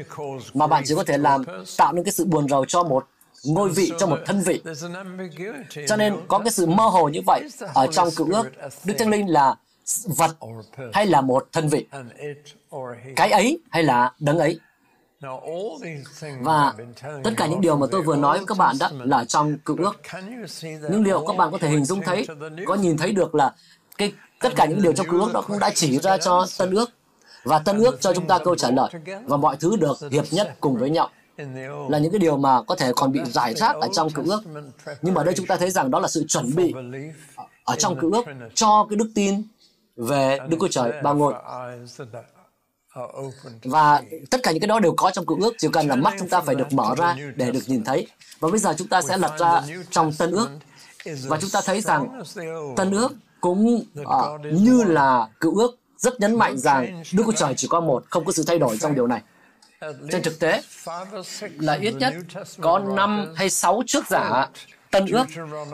[0.55, 1.44] mà bạn chỉ có thể làm
[1.76, 3.07] tạo nên cái sự buồn rầu cho một
[3.44, 4.62] ngôi vị, cho một thân vị.
[5.87, 8.50] Cho nên có cái sự mơ hồ như vậy ở trong cựu ước.
[8.85, 9.55] Đức Thánh Linh là
[10.05, 10.37] vật
[10.93, 11.87] hay là một thân vị.
[13.16, 14.61] Cái ấy hay là đấng ấy.
[16.40, 16.75] Và
[17.25, 19.77] tất cả những điều mà tôi vừa nói với các bạn đó là trong cựu
[19.77, 20.01] ước.
[20.62, 22.27] Nhưng liệu các bạn có thể hình dung thấy,
[22.66, 23.55] có nhìn thấy được là
[23.99, 26.71] cái tất cả những điều trong cựu ước đó cũng đã chỉ ra cho tân
[26.71, 26.90] ước.
[27.45, 28.90] Và tân ước cho chúng ta câu trả lời.
[29.25, 31.11] Và mọi thứ được hiệp nhất cùng với nhau
[31.88, 34.43] là những cái điều mà có thể còn bị giải rác ở trong cựu ước.
[35.03, 36.75] Nhưng mà đây chúng ta thấy rằng đó là sự chuẩn bị
[37.64, 39.43] ở trong cựu ước cho cái đức tin
[40.01, 41.35] về Đức Chúa Trời ba ngôi.
[43.63, 46.15] Và tất cả những cái đó đều có trong cựu ước, chỉ cần là mắt
[46.19, 48.07] chúng ta phải được mở ra để được nhìn thấy.
[48.41, 50.49] Và bây giờ chúng ta sẽ lật ra trong Tân ước
[51.27, 52.23] và chúng ta thấy rằng
[52.77, 54.07] Tân ước cũng uh,
[54.53, 58.25] như là cựu ước rất nhấn mạnh rằng Đức Chúa Trời chỉ có một, không
[58.25, 59.23] có sự thay đổi trong điều này.
[60.13, 60.63] Trên thực tế
[61.59, 62.15] là ít nhất
[62.61, 64.49] có năm hay sáu trước giả
[64.91, 65.27] Tân ước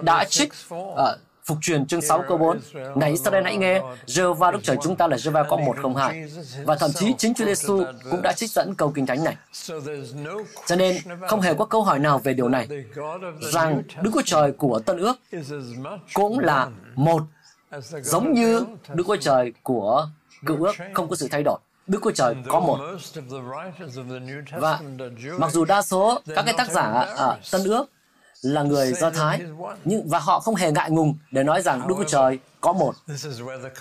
[0.03, 0.99] đã trích uh,
[1.47, 2.61] Phục truyền chương 6 câu 4.
[2.97, 6.31] Này Israel hãy nghe, Jehovah Đức Trời chúng ta là Jehovah có một không hai.
[6.65, 9.37] Và thậm chí chính Chúa Giêsu cũng đã trích dẫn câu kinh thánh này.
[10.67, 10.97] Cho nên
[11.29, 12.69] không hề có câu hỏi nào về điều này,
[13.53, 15.17] rằng Đức Chúa Trời của Tân ước
[16.15, 17.23] cũng là một,
[18.03, 20.09] giống như Đức Chúa Trời của
[20.47, 21.59] cựu ước không có sự thay đổi.
[21.87, 22.79] Đức Chúa Trời có một.
[24.59, 24.81] Và
[25.39, 26.83] mặc dù đa số các cái tác giả
[27.17, 27.87] ở Tân ước
[28.43, 29.41] là người Do Thái,
[29.85, 32.95] nhưng và họ không hề ngại ngùng để nói rằng Đức Chúa Trời có một.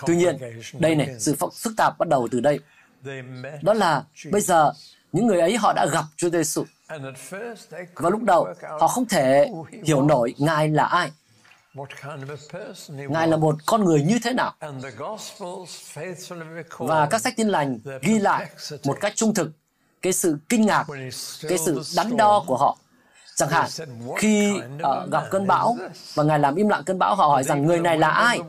[0.06, 0.38] Tuy nhiên,
[0.78, 2.60] đây này, sự phức tạp bắt đầu từ đây.
[3.62, 4.72] Đó là bây giờ
[5.12, 6.64] những người ấy họ đã gặp Chúa Giêsu.
[7.94, 8.48] Và lúc đầu
[8.80, 9.50] họ không thể
[9.84, 11.10] hiểu nổi Ngài là ai.
[12.88, 14.54] Ngài là một con người như thế nào?
[16.78, 18.50] Và các sách tin lành ghi lại
[18.84, 19.50] một cách trung thực
[20.02, 20.86] cái sự kinh ngạc,
[21.48, 22.78] cái sự đắn đo của họ
[23.36, 23.68] Chẳng hạn,
[24.16, 25.76] khi uh, gặp cơn bão
[26.14, 28.40] và Ngài làm im lặng cơn bão, họ hỏi rằng người này là ai?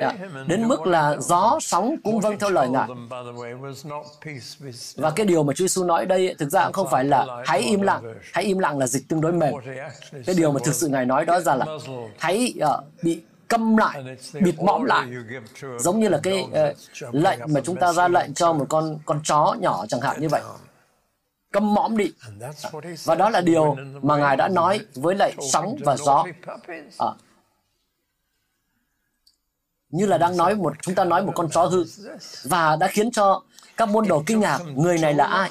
[0.00, 0.14] Yeah.
[0.46, 2.88] Đến mức là gió, sóng cũng vâng theo lời Ngài.
[4.96, 7.60] Và cái điều mà Chúa Giêsu nói đây thực ra cũng không phải là hãy
[7.60, 8.14] im lặng.
[8.32, 9.54] Hãy im lặng là dịch tương đối mềm.
[10.26, 11.66] Cái điều mà thực sự Ngài nói đó ra là
[12.18, 14.04] hãy uh, bị câm lại,
[14.40, 15.06] bịt mõm lại,
[15.78, 19.20] giống như là cái uh, lệnh mà chúng ta ra lệnh cho một con con
[19.24, 20.42] chó nhỏ chẳng hạn như vậy
[21.52, 22.12] câm mõm đi.
[23.04, 26.24] Và đó là điều mà Ngài đã nói với lại sóng và gió.
[26.98, 27.08] À,
[29.90, 31.84] như là đang nói một chúng ta nói một con chó hư.
[32.44, 33.42] Và đã khiến cho
[33.76, 35.50] các môn đồ kinh ngạc người này là ai?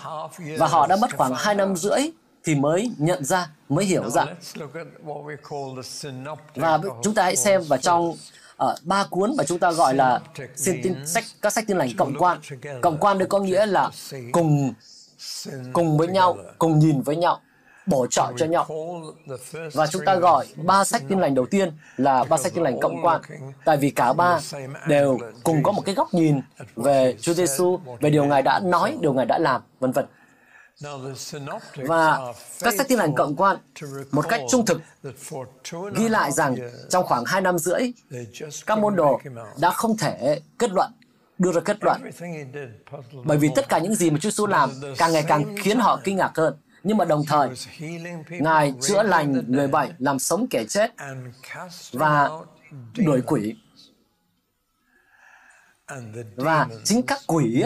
[0.58, 2.00] và họ đã mất khoảng hai năm rưỡi
[2.44, 4.26] thì mới nhận ra mới hiểu ra.
[6.56, 8.14] và chúng ta hãy xem vào trong
[8.58, 10.20] ở uh, ba cuốn mà chúng ta gọi là
[10.56, 12.40] xin tin sách các sách tin lành cộng quan.
[12.82, 13.92] cộng quan đây có nghĩa là
[14.32, 14.74] cùng
[15.74, 17.40] cùng với nhau, cùng nhìn với nhau,
[17.86, 18.68] bổ trợ cho nhau.
[19.74, 22.80] Và chúng ta gọi ba sách tin lành đầu tiên là ba sách tin lành
[22.80, 23.22] cộng quan,
[23.66, 24.40] tại vì cả ba
[24.88, 26.42] đều cùng có một cái góc nhìn
[26.76, 30.06] về Chúa Giêsu, về điều Ngài đã nói, điều Ngài đã làm, vân vân.
[31.76, 33.58] Và các sách tin lành cộng quan
[34.12, 34.82] một cách trung thực
[35.96, 36.56] ghi lại rằng
[36.90, 37.92] trong khoảng hai năm rưỡi,
[38.66, 39.20] các môn đồ
[39.60, 40.92] đã không thể kết luận
[41.40, 42.02] đưa ra kết luận.
[43.26, 46.00] Bởi vì tất cả những gì mà Chúa Giêsu làm càng ngày càng khiến họ
[46.04, 46.58] kinh ngạc hơn.
[46.84, 47.50] Nhưng mà đồng thời,
[48.30, 50.92] Ngài chữa lành người bệnh, làm sống kẻ chết
[51.92, 52.30] và
[52.98, 53.56] đuổi quỷ.
[56.36, 57.64] Và chính các quỷ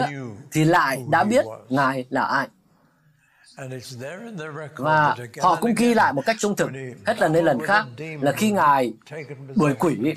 [0.52, 2.48] thì lại đã biết Ngài là ai.
[4.76, 6.70] Và họ cũng ghi lại một cách trung thực
[7.06, 7.86] hết lần đến lần khác
[8.20, 8.92] là khi Ngài
[9.56, 10.14] đuổi quỷ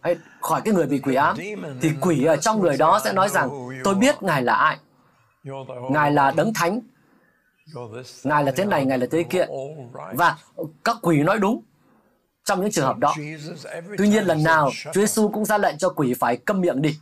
[0.00, 1.36] hay khỏi cái người bị quỷ ám
[1.80, 3.50] thì quỷ ở trong người đó sẽ nói rằng
[3.84, 4.76] tôi biết Ngài là ai.
[5.90, 6.80] Ngài là đấng thánh
[8.24, 9.46] Ngài là thế này, Ngài là thế kia.
[10.14, 10.36] Và
[10.84, 11.62] các quỷ nói đúng
[12.44, 13.14] trong những trường hợp đó.
[13.98, 16.98] Tuy nhiên lần nào Chúa Giêsu cũng ra lệnh cho quỷ phải câm miệng đi.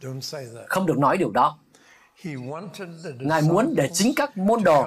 [0.68, 1.58] Không được nói điều đó.
[3.18, 4.86] Ngài muốn để chính các môn đồ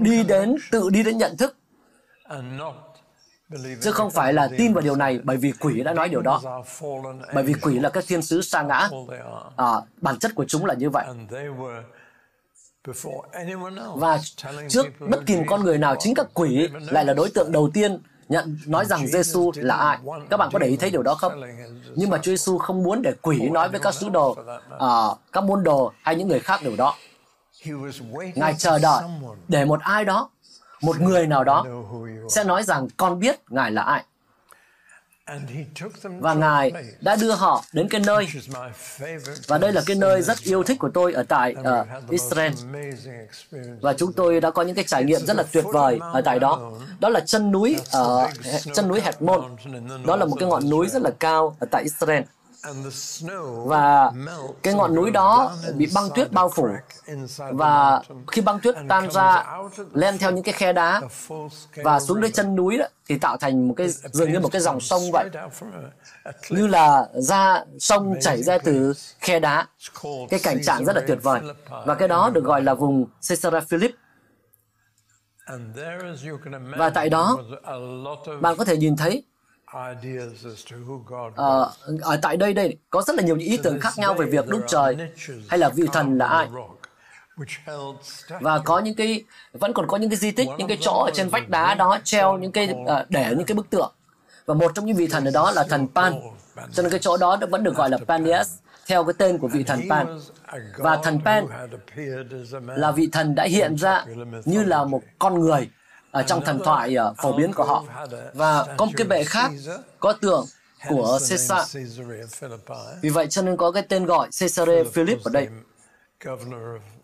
[0.00, 1.56] đi đến, tự đi đến nhận thức.
[3.80, 6.62] chứ không phải là tin vào điều này bởi vì quỷ đã nói điều đó.
[7.34, 8.88] Bởi vì quỷ là các thiên sứ sa ngã.
[9.56, 11.06] À, bản chất của chúng là như vậy.
[13.96, 14.18] Và
[14.68, 17.98] trước bất kỳ con người nào chính các quỷ lại là đối tượng đầu tiên
[18.32, 19.98] nhận nói rằng Giêsu là ai.
[20.30, 21.32] Các bạn có để ý thấy điều đó không?
[21.96, 25.44] Nhưng mà Chúa Giêsu không muốn để quỷ nói với các sứ đồ, uh, các
[25.44, 26.94] môn đồ hay những người khác điều đó.
[28.34, 29.04] Ngài chờ đợi
[29.48, 30.30] để một ai đó
[30.82, 31.64] một người nào đó
[32.28, 34.04] sẽ nói rằng con biết Ngài là ai.
[36.20, 38.26] Và Ngài đã đưa họ đến cái nơi,
[39.46, 42.52] và đây là cái nơi rất yêu thích của tôi ở tại uh, Israel.
[43.80, 46.38] Và chúng tôi đã có những cái trải nghiệm rất là tuyệt vời ở tại
[46.38, 46.72] đó.
[47.00, 49.56] Đó là chân núi ở uh, chân núi Hermon.
[50.06, 52.22] Đó là một cái ngọn núi rất là cao ở tại Israel
[53.64, 54.12] và
[54.62, 56.68] cái ngọn núi đó bị băng tuyết bao phủ.
[57.52, 59.44] và khi băng tuyết tan ra
[59.92, 61.02] len theo những cái khe đá
[61.76, 64.60] và xuống đến chân núi đó, thì tạo thành một cái dường như một cái
[64.62, 65.30] dòng sông vậy.
[66.50, 69.66] như là ra sông chảy ra từ khe đá.
[70.30, 71.40] Cái cảnh trạng rất là tuyệt vời.
[71.86, 73.90] Và cái đó được gọi là vùng Caesarea Philip.
[76.76, 77.38] Và tại đó
[78.40, 79.24] bạn có thể nhìn thấy
[81.36, 84.26] Ờ, ở tại đây đây có rất là nhiều những ý tưởng khác nhau về
[84.26, 84.96] việc Đức Trời
[85.48, 86.48] hay là vị thần là ai.
[88.40, 91.10] và có những cái vẫn còn có những cái di tích những cái chỗ ở
[91.14, 93.92] trên vách đá đó treo những cái uh, để những cái bức tượng.
[94.46, 96.12] Và một trong những vị thần ở đó là thần Pan.
[96.72, 98.54] Cho nên cái chỗ đó vẫn được gọi là Panias
[98.86, 100.20] theo cái tên của vị thần Pan.
[100.76, 101.46] và thần Pan
[102.76, 104.04] là vị thần đã hiện ra
[104.44, 105.70] như là một con người
[106.12, 107.84] ở trong thần thoại ờ, phổ biến của họ.
[108.34, 109.50] Và có một cái bệ khác
[110.00, 110.46] có tượng
[110.88, 111.76] của Caesar.
[113.02, 115.48] Vì vậy cho nên có cái tên gọi Caesarea Philip ở đây.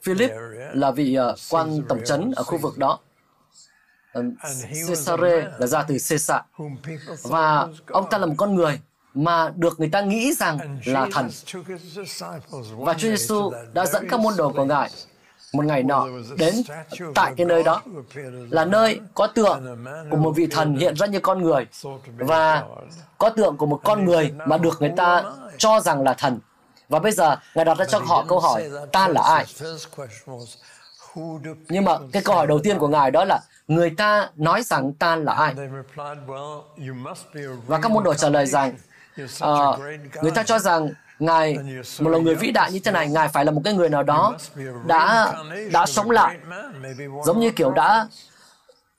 [0.03, 0.31] Philip
[0.73, 2.99] là vị ờ, quan tổng trấn ở khu vực đó.
[4.19, 4.25] Uh,
[4.87, 6.41] Caesare là ra từ Caesar.
[7.23, 8.81] Và ông ta là một con người
[9.15, 11.31] mà được người ta nghĩ rằng là thần.
[12.77, 14.91] Và Chúa Giêsu đã dẫn các môn đồ của Ngài
[15.53, 16.07] một ngày nọ
[16.39, 16.55] đến
[17.15, 17.83] tại cái nơi đó
[18.51, 19.77] là nơi có tượng
[20.11, 21.67] của một vị thần hiện ra như con người
[22.17, 22.65] và
[23.19, 25.23] có tượng của một con người mà được người ta
[25.59, 26.39] cho rằng là thần.
[26.89, 29.47] Và bây giờ ngài đặt ra cho họ câu hỏi ta là ai?
[31.69, 34.93] nhưng mà cái câu hỏi đầu tiên của ngài đó là người ta nói rằng
[34.93, 35.55] ta là ai?
[37.67, 38.75] Và các môn đồ trả lời rằng
[39.45, 39.79] uh,
[40.23, 41.59] người ta cho rằng Ngài
[42.01, 44.03] một là người vĩ đại như thế này, Ngài phải là một cái người nào
[44.03, 44.37] đó
[44.87, 45.33] đã
[45.73, 46.39] đã sống lại,
[47.25, 48.09] giống như kiểu đã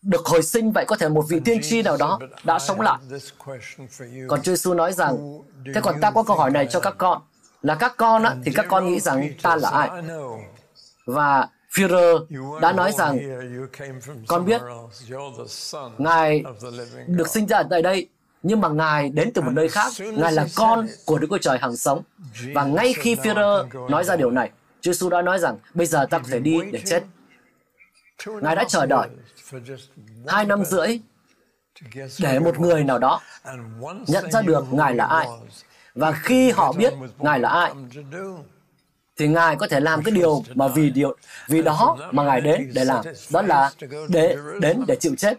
[0.02, 2.98] được hồi sinh vậy, có thể một vị tiên tri nào đó đã sống lại.
[4.28, 5.42] Còn Chúa Giêsu nói rằng,
[5.76, 7.22] thế còn ta có câu hỏi này cho các con,
[7.62, 9.90] là các con á, thì các con nghĩ rằng ta là ai?
[11.06, 12.26] Và Führer
[12.60, 13.20] đã nói rằng,
[14.28, 14.62] con biết,
[15.98, 16.44] Ngài
[17.08, 18.08] được sinh ra ở tại đây
[18.44, 19.94] nhưng mà Ngài đến từ một nơi khác.
[20.00, 22.02] Ngài là con của Đức Chúa Trời hằng sống.
[22.54, 26.06] Và ngay khi Führer nói ra điều này, Chúa Giêsu đã nói rằng, bây giờ
[26.06, 27.04] ta có thể đi để chết.
[28.42, 29.08] Ngài đã chờ đợi
[30.28, 31.00] hai năm rưỡi
[32.20, 33.22] để một người nào đó
[34.08, 35.28] nhận ra được Ngài là ai.
[35.96, 37.72] Và khi họ biết Ngài là ai,
[39.18, 41.16] thì Ngài có thể làm cái điều mà vì điều
[41.48, 43.72] vì đó mà Ngài đến để làm, đó là
[44.10, 45.34] để đến để chịu chết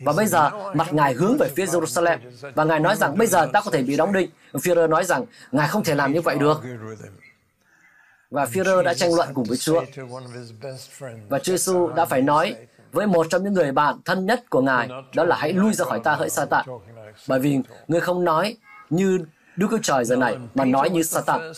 [0.00, 2.18] và bây giờ mặt Ngài hướng về phía Jerusalem
[2.54, 4.30] và Ngài nói rằng bây giờ ta có thể bị đóng đinh.
[4.52, 6.60] Führer nói rằng Ngài không thể làm như vậy được.
[8.30, 9.82] Và Führer đã tranh luận cùng với Chúa.
[11.28, 12.56] Và Chúa Giêsu đã phải nói
[12.92, 15.84] với một trong những người bạn thân nhất của Ngài, đó là hãy lui ra
[15.84, 16.66] khỏi ta hỡi Satan.
[17.28, 17.58] Bởi vì
[17.88, 18.56] người không nói
[18.90, 19.18] như
[19.56, 21.52] Đức Chúa Trời giờ này, mà nói như Satan.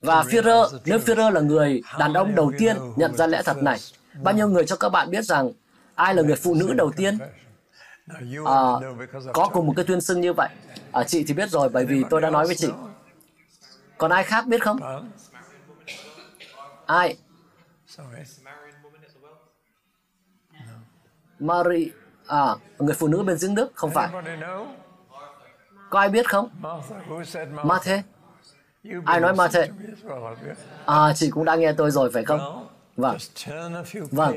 [0.00, 3.78] Và Führer, nếu Führer là người đàn ông đầu tiên nhận ra lẽ thật này,
[4.22, 5.52] bao nhiêu người cho các bạn biết rằng
[6.00, 7.18] ai là người phụ nữ đầu tiên?
[8.46, 8.60] à,
[9.32, 10.48] có cùng một cái tuyên xưng như vậy.
[10.92, 12.68] À, chị thì biết rồi bởi vì tôi đã nói với chị.
[13.98, 15.06] Còn ai khác biết không?
[16.86, 17.16] Ai?
[21.38, 21.90] Mary
[22.26, 24.08] à người phụ nữ bên giếng Đức không phải.
[25.90, 26.50] Có ai biết không?
[27.64, 28.02] Mathe
[29.04, 29.68] ai nói Mathe
[30.86, 32.68] à chị cũng đã nghe tôi rồi phải không?
[32.96, 33.16] Vâng.
[34.10, 34.36] vâng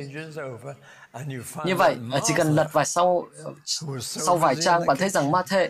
[1.66, 3.28] Như vậy, chỉ cần lật vài sau
[4.02, 5.70] sau vài trang, bạn thấy rằng Ma-thê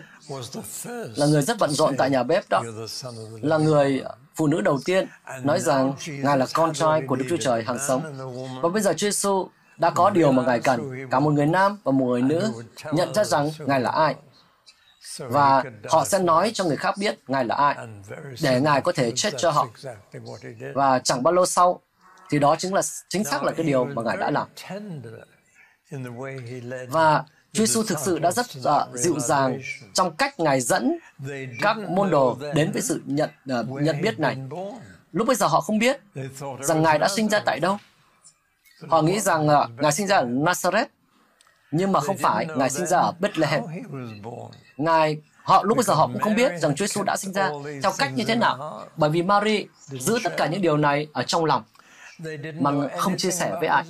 [1.16, 2.62] là người rất bận rộn tại nhà bếp đó,
[3.42, 4.02] là người
[4.34, 5.08] phụ nữ đầu tiên
[5.42, 8.02] nói rằng Ngài là con trai của Đức Chúa Trời hàng sống.
[8.62, 11.78] Và bây giờ Chúa Giêsu đã có điều mà Ngài cần, cả một người nam
[11.84, 12.52] và một người nữ
[12.92, 14.14] nhận ra rằng Ngài là ai.
[15.18, 17.76] Và họ sẽ nói cho người khác biết Ngài là ai,
[18.42, 19.68] để Ngài có thể chết cho họ.
[20.74, 21.80] Và chẳng bao lâu sau,
[22.30, 24.48] thì đó chính là chính xác là cái điều mà Ngài đã làm.
[26.88, 29.60] Và Chúa Giêsu thực sự đã rất uh, dịu dàng
[29.92, 30.98] trong cách Ngài dẫn
[31.60, 33.30] các môn đồ đến với sự nhận
[33.60, 34.36] uh, nhận biết này.
[35.12, 36.00] Lúc bây giờ họ không biết
[36.60, 37.78] rằng Ngài đã sinh ra tại đâu.
[38.88, 40.86] Họ nghĩ rằng uh, Ngài sinh ra ở Nazareth,
[41.70, 43.62] nhưng mà không phải, Ngài sinh ra ở Bethlehem.
[44.76, 47.50] Ngài họ lúc bây giờ họ cũng không biết rằng Chúa Giêsu đã sinh ra
[47.82, 51.22] theo cách như thế nào, bởi vì Mary giữ tất cả những điều này ở
[51.22, 51.62] trong lòng
[52.60, 53.84] mà không chia sẻ với ai.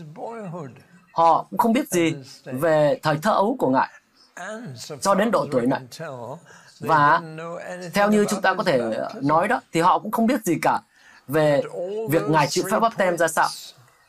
[1.14, 3.88] Họ cũng không biết gì về thời thơ ấu của Ngài
[5.00, 5.80] cho đến độ tuổi này.
[6.80, 7.22] Và
[7.94, 8.80] theo như chúng ta có thể
[9.22, 10.80] nói đó, thì họ cũng không biết gì cả
[11.28, 11.62] về
[12.10, 13.48] việc Ngài chịu phép bắp tem ra sao.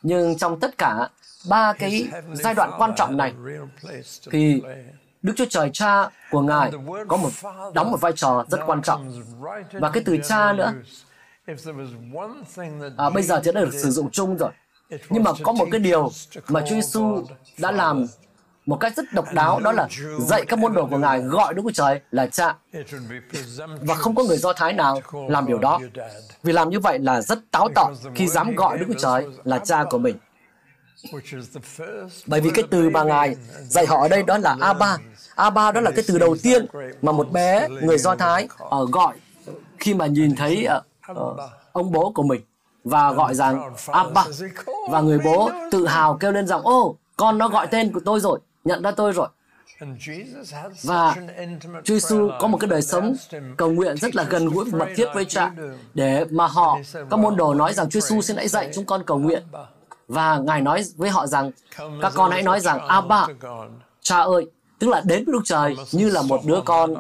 [0.01, 1.09] Nhưng trong tất cả
[1.49, 3.33] ba cái giai đoạn quan trọng này,
[4.31, 4.61] thì
[5.21, 6.71] Đức Chúa Trời Cha của Ngài
[7.07, 7.29] có một
[7.73, 9.23] đóng một vai trò rất quan trọng.
[9.71, 10.73] Và cái từ cha nữa,
[12.97, 14.51] à, bây giờ thì đã được sử dụng chung rồi.
[15.09, 16.11] Nhưng mà có một cái điều
[16.47, 17.23] mà Chúa Giêsu
[17.57, 18.05] đã làm
[18.65, 19.87] một cách rất độc đáo, đó là
[20.19, 22.55] dạy các môn đồ của Ngài, gọi Đức Chúa Trời là cha.
[23.81, 25.79] Và không có người Do Thái nào làm điều đó.
[26.43, 29.59] Vì làm như vậy là rất táo tợn khi dám gọi Đức Chúa Trời là
[29.59, 30.15] cha của mình.
[32.27, 34.97] Bởi vì cái từ mà Ngài dạy họ ở đây đó là Abba.
[35.35, 36.65] Abba đó là cái từ đầu tiên
[37.01, 39.15] mà một bé người Do Thái ở gọi
[39.79, 42.41] khi mà nhìn thấy ờ, ờ, ông bố của mình
[42.85, 44.25] và gọi rằng Abba.
[44.89, 48.19] Và người bố tự hào kêu lên rằng, ô, con nó gọi tên của tôi
[48.19, 49.27] rồi, nhận ra tôi rồi.
[50.83, 51.15] Và
[51.83, 53.15] Chúa Giêsu có một cái đời sống
[53.57, 55.51] cầu nguyện rất là gần gũi mật thiết với cha
[55.93, 56.77] để mà họ,
[57.09, 59.43] các môn đồ nói rằng Chúa Giêsu xin hãy dạy chúng con cầu nguyện.
[60.07, 61.51] Và Ngài nói với họ rằng,
[62.01, 63.27] các con hãy nói rằng, Abba,
[64.01, 64.47] cha ơi,
[64.79, 66.93] tức là đến với Đức Trời như là một đứa con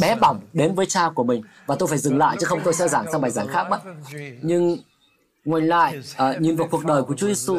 [0.00, 1.42] bé bỏng đến với cha của mình.
[1.66, 3.80] Và tôi phải dừng lại chứ không tôi sẽ giảng sang bài giảng khác mất.
[4.42, 4.76] Nhưng
[5.44, 7.58] Ngoảnh lại, uh, nhìn vào cuộc đời của Chúa Giêsu,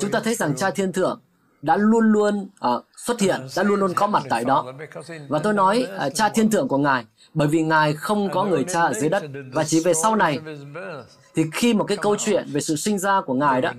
[0.00, 1.20] chúng ta thấy rằng Cha Thiên Thượng
[1.62, 4.72] đã luôn luôn uh, xuất hiện, đã luôn luôn có mặt tại đó.
[5.28, 7.04] Và tôi nói uh, Cha Thiên Thượng của Ngài,
[7.34, 9.22] bởi vì Ngài không có người cha ở dưới đất.
[9.52, 10.38] Và chỉ về sau này,
[11.34, 13.72] thì khi một cái câu chuyện về sự sinh ra của Ngài đó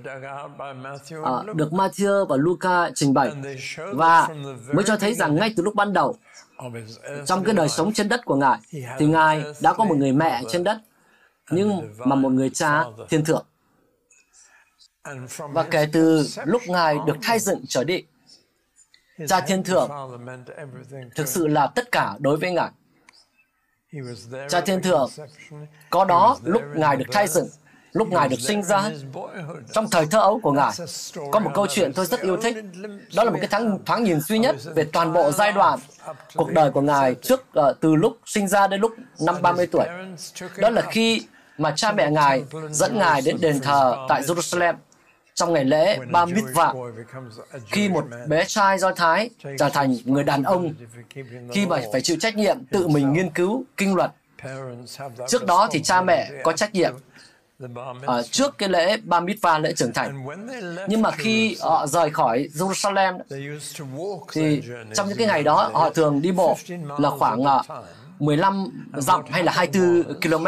[1.20, 3.32] uh, được Matthew và Luca trình bày.
[3.92, 4.28] Và
[4.72, 6.16] mới cho thấy rằng ngay từ lúc ban đầu
[7.26, 8.58] trong cái đời sống trên đất của Ngài
[8.98, 10.78] thì Ngài đã có một người mẹ trên đất
[11.50, 13.46] nhưng mà một người cha thiên thượng.
[15.38, 18.02] Và kể từ lúc Ngài được thay dựng trở đi,
[19.28, 19.90] cha thiên thượng
[21.16, 22.70] thực sự là tất cả đối với Ngài.
[24.48, 25.10] Cha thiên thượng
[25.90, 27.48] có đó lúc Ngài được thay dựng,
[27.92, 28.90] lúc Ngài được sinh ra,
[29.72, 30.72] trong thời thơ ấu của Ngài,
[31.32, 32.56] có một câu chuyện tôi rất yêu thích.
[33.16, 35.78] Đó là một cái thoáng, thoáng nhìn duy nhất về toàn bộ giai đoạn
[36.34, 39.86] cuộc đời của Ngài trước uh, từ lúc sinh ra đến lúc năm 30 tuổi.
[40.56, 41.26] Đó là khi
[41.58, 44.74] mà cha mẹ Ngài dẫn Ngài đến đền thờ tại Jerusalem
[45.34, 46.92] trong ngày lễ Ba Mitzvah,
[47.66, 50.74] khi một bé trai Do Thái trở thành người đàn ông,
[51.52, 54.10] khi mà phải chịu trách nhiệm tự mình nghiên cứu kinh luật.
[55.28, 56.94] Trước đó thì cha mẹ có trách nhiệm
[58.06, 60.26] ở trước cái lễ Ba Mitzvah, lễ trưởng thành.
[60.88, 63.18] Nhưng mà khi họ rời khỏi Jerusalem,
[64.32, 64.62] thì
[64.94, 66.56] trong những cái ngày đó họ thường đi bộ
[66.98, 67.62] là khoảng ờ,
[68.18, 70.46] 15 dặm hay là 24 km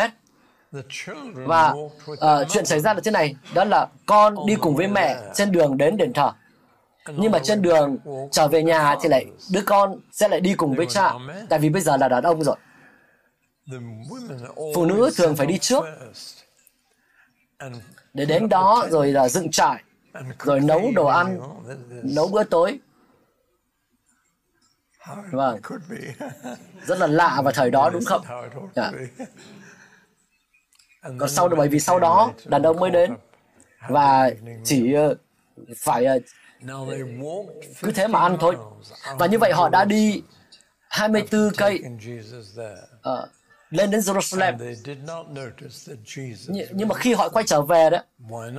[1.34, 1.74] và
[2.12, 5.52] uh, chuyện xảy ra là thế này, đó là con đi cùng với mẹ trên
[5.52, 6.32] đường đến đền thờ.
[7.16, 7.96] Nhưng mà trên đường
[8.30, 11.12] trở về nhà thì lại đứa con sẽ lại đi cùng với cha,
[11.48, 12.56] tại vì bây giờ là đàn ông rồi.
[14.74, 15.84] Phụ nữ thường phải đi trước
[18.14, 19.82] để đến đó rồi là dựng trại,
[20.38, 21.40] rồi nấu đồ ăn,
[22.02, 22.80] nấu bữa tối.
[25.30, 25.60] Vâng,
[26.86, 28.22] rất là lạ vào thời đó đúng không?
[28.74, 28.94] Yeah.
[31.18, 33.14] Còn sau bởi vì sau đó đàn ông mới đến
[33.88, 34.30] và
[34.64, 35.16] chỉ uh,
[35.76, 36.22] phải uh,
[37.80, 38.56] cứ thế mà ăn thôi.
[39.18, 40.22] Và như vậy họ đã đi
[40.88, 41.82] 24 cây
[43.08, 43.28] uh,
[43.70, 44.56] lên đến Jerusalem.
[46.52, 48.00] Nh- nhưng mà khi họ quay trở về đấy,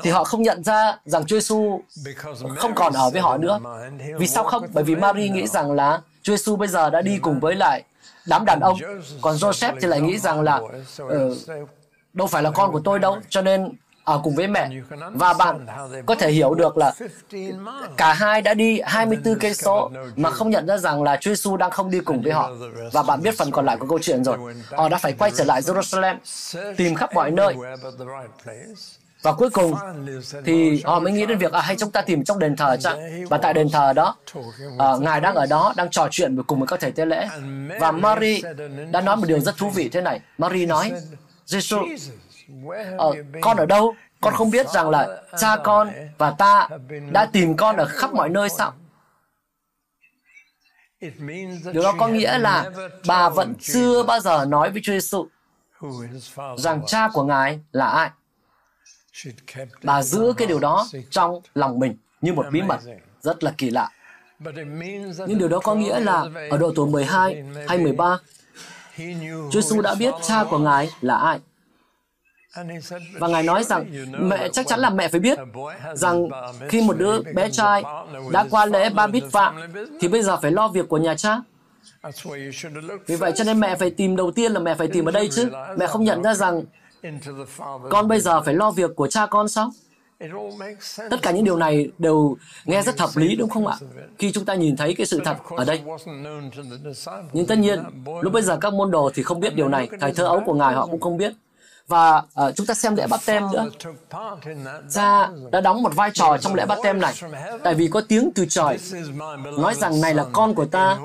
[0.04, 1.82] thì họ không nhận ra rằng Chúa Giêsu
[2.58, 3.60] không còn ở với họ nữa.
[4.18, 4.66] Vì sao không?
[4.74, 7.84] Bởi vì Mary nghĩ rằng là Chúa Giêsu bây giờ đã đi cùng với lại
[8.28, 8.78] đám đàn ông,
[9.22, 10.62] còn Joseph thì lại nghĩ rằng là
[11.04, 11.12] uh,
[12.14, 13.72] đâu phải là con của tôi đâu cho nên
[14.03, 14.70] ở cùng với mẹ
[15.14, 15.66] và bạn
[16.05, 16.93] có thể hiểu được là
[17.97, 21.57] cả hai đã đi 24 cây số mà không nhận ra rằng là Chúa Giêsu
[21.57, 22.51] đang không đi cùng với họ.
[22.91, 24.38] Và bạn biết phần còn lại của câu chuyện rồi.
[24.72, 26.16] Họ đã phải quay trở lại Jerusalem
[26.78, 27.55] tìm khắp mọi nơi.
[29.24, 29.74] Và cuối cùng
[30.45, 33.28] thì họ mới nghĩ đến việc à hay chúng ta tìm trong đền thờ chăng?
[33.30, 34.16] Và tại đền thờ đó
[34.80, 37.28] à, ngài đang ở đó đang trò chuyện với cùng với các thầy tế lễ.
[37.80, 38.41] Và Mary
[38.91, 40.20] đã nói một điều rất thú vị thế này.
[40.38, 40.91] Mary nói
[41.52, 41.78] Giêsu
[42.97, 43.95] ờ, con ở đâu?
[44.22, 46.70] Con không biết rằng là cha con và ta
[47.12, 48.74] đã tìm con ở khắp mọi nơi sao?
[51.74, 52.72] Điều đó có nghĩa là
[53.08, 55.28] bà vẫn chưa bao giờ nói với Chúa Giêsu
[56.58, 58.10] rằng cha của ngài là ai.
[59.84, 62.80] Bà giữ cái điều đó trong lòng mình như một bí mật
[63.22, 63.89] rất là kỳ lạ.
[65.28, 68.18] Nhưng điều đó có nghĩa là ở độ tuổi 12 hay 13
[69.52, 71.39] Chúa Giêsu đã biết cha của ngài là ai
[73.20, 73.86] và Ngài nói rằng,
[74.20, 75.38] mẹ chắc chắn là mẹ phải biết
[75.93, 76.30] rằng
[76.70, 77.84] khi một đứa bé trai
[78.32, 81.41] đã qua lễ ba bít phạm thì bây giờ phải lo việc của nhà cha.
[83.08, 85.30] Vì vậy cho nên mẹ phải tìm đầu tiên là mẹ phải tìm ở đây
[85.32, 85.49] chứ.
[85.78, 86.64] Mẹ không nhận ra rằng
[87.89, 89.72] con bây giờ phải lo việc của cha con sao?
[91.09, 93.78] Tất cả những điều này đều nghe rất hợp lý đúng không ạ?
[94.19, 95.82] Khi chúng ta nhìn thấy cái sự thật ở đây.
[97.34, 97.84] Nhưng tất nhiên,
[98.22, 99.89] lúc bây giờ các môn đồ thì không biết điều này.
[99.99, 101.34] Thầy thơ ấu của Ngài họ cũng không biết
[101.88, 103.65] và uh, chúng ta xem lễ bát tem nữa.
[104.89, 107.13] Cha đã đóng một vai trò trong lễ bát tem này,
[107.63, 108.78] tại vì có tiếng từ trời
[109.57, 110.97] nói rằng này là con của ta,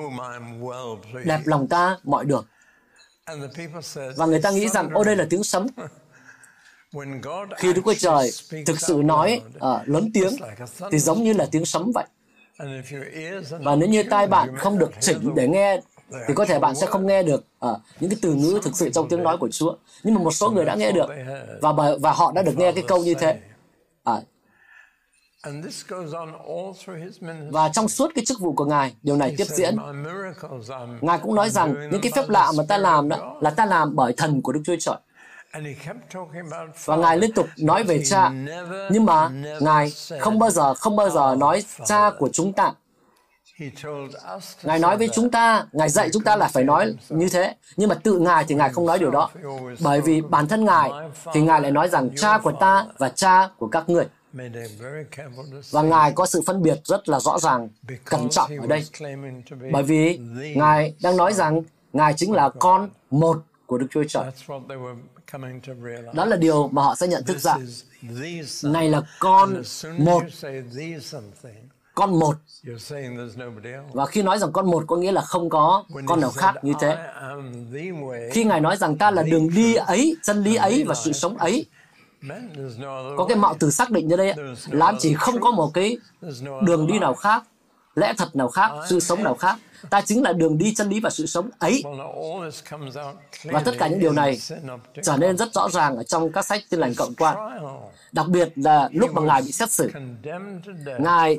[1.25, 2.45] đẹp lòng ta mọi đường.
[4.17, 5.67] Và người ta nghĩ rằng, ô đây là tiếng sấm.
[7.57, 8.31] Khi Đức Chúa Trời
[8.67, 10.37] thực sự nói uh, lớn tiếng,
[10.91, 12.05] thì giống như là tiếng sấm vậy.
[13.51, 15.81] Và nếu như tai bạn không được chỉnh để nghe
[16.29, 18.91] thì có thể bạn sẽ không nghe được uh, những cái từ ngữ thực sự
[18.91, 19.77] trong tiếng nói của Chúa.
[20.03, 21.09] Nhưng mà một số người đã nghe được
[21.61, 23.41] và và họ đã được nghe cái câu như thế.
[24.05, 24.21] À,
[27.51, 29.77] và trong suốt cái chức vụ của Ngài, điều này tiếp diễn.
[31.01, 33.97] Ngài cũng nói rằng những cái phép lạ mà ta làm đó là ta làm
[33.97, 34.97] bởi thần của Đức Chúa Trời.
[36.85, 38.31] Và Ngài liên tục nói về cha,
[38.91, 39.29] nhưng mà
[39.61, 42.73] Ngài không bao giờ, không bao giờ nói cha của chúng ta
[44.63, 47.55] Ngài nói với chúng ta, Ngài dạy chúng ta là phải nói như thế.
[47.77, 49.31] Nhưng mà tự Ngài thì Ngài không nói điều đó.
[49.81, 50.91] Bởi vì bản thân Ngài
[51.35, 54.05] thì Ngài lại nói rằng cha của ta và cha của các người.
[55.71, 57.69] Và Ngài có sự phân biệt rất là rõ ràng,
[58.05, 58.87] cẩn trọng ở đây.
[59.73, 60.19] Bởi vì
[60.57, 64.25] Ngài đang nói rằng Ngài chính là con một của Đức Chúa Trời.
[66.15, 67.57] Đó là điều mà họ sẽ nhận thức ra.
[68.63, 69.63] Này là con
[69.99, 70.23] một
[71.95, 72.37] con một.
[73.93, 76.73] và khi nói rằng con một có nghĩa là không có con nào khác như
[76.81, 76.97] thế.
[78.33, 81.37] Khi ngài nói rằng ta là đường đi ấy chân lý ấy và sự sống
[81.37, 81.67] ấy
[83.17, 84.35] có cái mạo từ xác định như đây
[84.71, 85.97] là chỉ không có một cái
[86.63, 87.43] đường đi nào khác
[87.97, 89.57] lẽ thật nào khác sự sống nào khác?
[89.91, 91.83] Ta chính là đường đi chân lý và sự sống ấy.
[93.45, 94.39] Và tất cả những điều này
[95.03, 97.37] trở nên rất rõ ràng ở trong các sách tin lành cộng quan.
[98.13, 99.91] Đặc biệt là lúc mà ngài bị xét xử.
[100.99, 101.39] ngài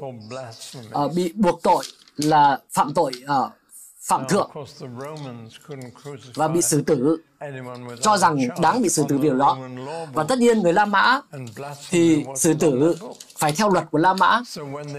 [1.04, 1.84] uh, bị buộc tội
[2.18, 3.52] là phạm tội uh,
[4.08, 4.52] phạm thượng
[6.36, 7.18] và bị xử tử,
[8.02, 9.58] cho rằng đáng bị xử tử vì đó.
[10.14, 11.22] Và tất nhiên người La Mã
[11.90, 12.96] thì xử tử
[13.38, 14.42] phải theo luật của La Mã.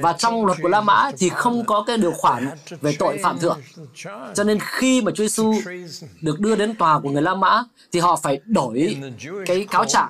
[0.02, 2.48] Và trong luật của La Mã thì không có cái điều khoản
[2.80, 3.60] về tội phạm thượng.
[4.34, 5.54] Cho nên khi mà Chúa Giêsu
[6.20, 8.96] được đưa đến tòa của người La Mã thì họ phải đổi
[9.46, 10.08] cái cáo trạng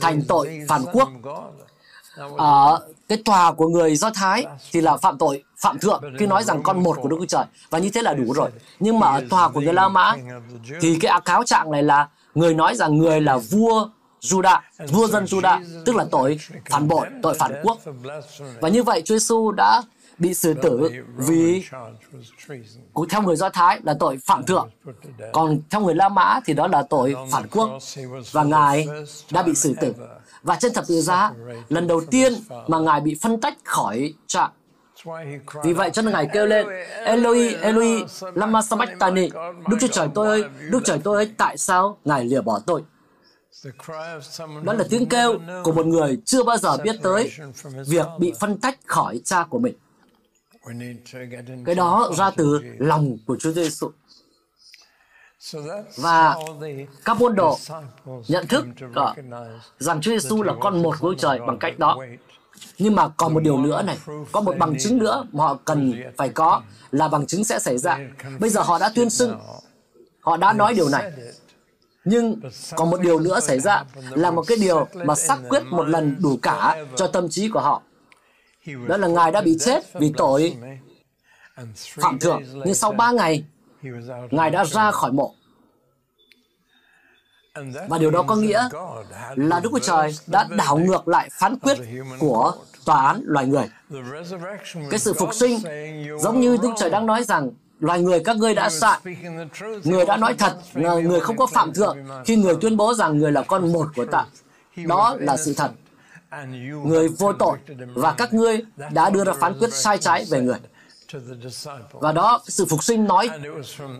[0.00, 1.08] thành tội phản quốc.
[2.36, 6.44] Ở cái tòa của người Do Thái thì là phạm tội phạm thượng khi nói
[6.44, 8.50] rằng con một của Đức Chúa Trời và như thế là đủ rồi.
[8.80, 10.16] Nhưng mà ở tòa của người La Mã
[10.80, 13.88] thì cái cáo trạng này là người nói rằng người là vua
[14.20, 16.38] Juda, vua dân Juda, tức là tội
[16.70, 17.78] phản bội, tội phản quốc.
[18.60, 19.82] Và như vậy Chúa Giêsu đã
[20.18, 21.64] bị xử tử vì
[22.94, 24.70] cũng theo người Do Thái là tội phạm thượng.
[25.32, 27.70] Còn theo người La Mã thì đó là tội phản quốc
[28.32, 28.86] và Ngài
[29.30, 29.92] đã bị xử tử.
[30.42, 31.32] Và trên thập tự giá,
[31.68, 32.32] lần đầu tiên
[32.66, 34.50] mà Ngài bị phân tách khỏi trạm.
[35.64, 36.66] Vì vậy cho nên Ngài kêu lên,
[37.04, 38.04] Eloi, Eloi,
[38.34, 39.28] lama sabachthani,
[39.68, 42.82] Đức Chúa Trời tôi ơi, Đức Trời tôi ơi, tại sao Ngài lìa bỏ tôi?
[44.62, 47.32] Đó là tiếng kêu của một người chưa bao giờ biết tới
[47.86, 49.74] việc bị phân tách khỏi cha của mình.
[51.64, 53.90] Cái đó ra từ lòng của Chúa Giêsu.
[55.96, 56.36] Và
[57.04, 57.58] các môn đồ
[58.28, 58.64] nhận thức
[59.78, 61.98] rằng Chúa Giêsu là con một của trời bằng cách đó.
[62.78, 63.98] Nhưng mà còn một điều nữa này,
[64.32, 67.78] có một bằng chứng nữa mà họ cần phải có là bằng chứng sẽ xảy
[67.78, 67.98] ra.
[68.40, 69.38] Bây giờ họ đã tuyên xưng,
[70.20, 71.12] họ đã nói điều này.
[72.04, 72.40] Nhưng
[72.76, 76.16] còn một điều nữa xảy ra là một cái điều mà xác quyết một lần
[76.22, 77.82] đủ cả cho tâm trí của họ.
[78.88, 80.56] Đó là Ngài đã bị chết vì tội
[81.76, 82.42] phạm thượng.
[82.64, 83.44] Nhưng sau ba ngày,
[84.30, 85.34] Ngài đã ra khỏi mộ.
[87.88, 88.68] Và điều đó có nghĩa
[89.36, 91.78] là Đức Chúa Trời đã đảo ngược lại phán quyết
[92.18, 92.52] của
[92.84, 93.68] tòa án loài người.
[94.90, 95.58] Cái sự phục sinh
[96.20, 97.50] giống như Đức Trời đang nói rằng
[97.80, 99.00] loài người các ngươi đã sai.
[99.84, 103.32] Người đã nói thật, người không có phạm thượng khi người tuyên bố rằng người
[103.32, 104.24] là con một của ta.
[104.86, 105.70] Đó là sự thật.
[106.84, 107.58] Người vô tội
[107.94, 108.60] và các ngươi
[108.92, 110.58] đã đưa ra phán quyết sai trái về người.
[111.92, 113.30] Và đó, sự phục sinh nói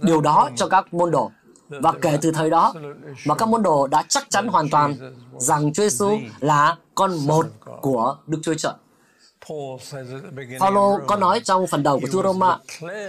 [0.03, 1.31] điều đó cho các môn đồ.
[1.69, 2.75] Và kể từ thời đó
[3.27, 4.97] mà các môn đồ đã chắc chắn hoàn toàn
[5.39, 7.47] rằng Chúa Giêsu là con một
[7.81, 8.73] của Đức Chúa Trời.
[10.61, 12.59] Paulo có nói trong phần đầu của thư Roma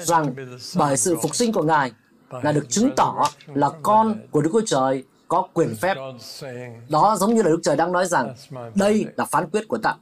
[0.01, 0.35] rằng
[0.75, 1.91] bởi sự phục sinh của Ngài
[2.29, 5.97] là được chứng tỏ là con của Đức Chúa Trời có quyền phép.
[6.89, 8.35] Đó giống như là Đức Trời đang nói rằng
[8.75, 9.95] đây là phán quyết của ta.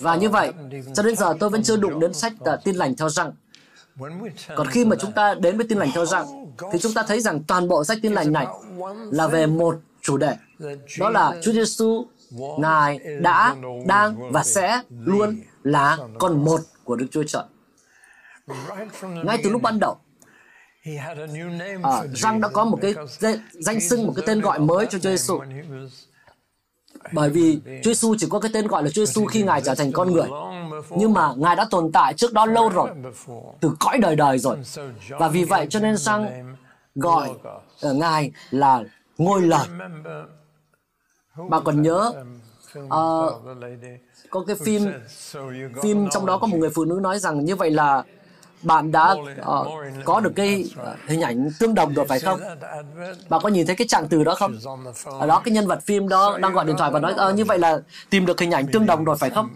[0.00, 0.52] Và như vậy,
[0.94, 3.32] cho đến giờ tôi vẫn chưa đụng đến sách uh, tin lành theo răng.
[4.56, 6.26] Còn khi mà chúng ta đến với tin lành theo răng,
[6.72, 8.46] thì chúng ta thấy rằng toàn bộ sách tin lành này
[9.10, 10.36] là về một chủ đề.
[10.98, 12.06] Đó là Chúa Giêsu
[12.58, 17.42] Ngài đã, đang và sẽ luôn là con một của Đức Chúa Trời.
[19.24, 19.96] Ngay từ lúc ban đầu,
[21.82, 22.94] à, Răng đã có một cái
[23.52, 25.40] danh xưng, một cái tên gọi mới cho Chúa Giêsu.
[27.12, 29.74] Bởi vì Chúa Giêsu chỉ có cái tên gọi là Chúa Giêsu khi Ngài trở
[29.74, 30.28] thành con người.
[30.90, 32.90] Nhưng mà Ngài đã tồn tại trước đó lâu rồi,
[33.60, 34.56] từ cõi đời đời rồi.
[35.08, 36.54] Và vì vậy cho nên sang
[36.94, 38.82] gọi uh, Ngài là
[39.18, 39.66] ngôi lời.
[41.48, 42.12] Bạn còn nhớ
[42.78, 42.90] uh,
[44.30, 44.92] có cái phim
[45.82, 48.02] phim trong đó có một người phụ nữ nói rằng như vậy là
[48.62, 49.68] bạn đã uh,
[50.04, 50.64] có được cái
[51.06, 52.40] hình ảnh tương đồng rồi phải không?
[53.28, 54.58] Bạn có nhìn thấy cái trạng từ đó không?
[55.04, 57.44] Ở đó cái nhân vật phim đó đang gọi điện thoại và nói uh, như
[57.44, 59.48] vậy là tìm được hình ảnh tương đồng rồi phải không?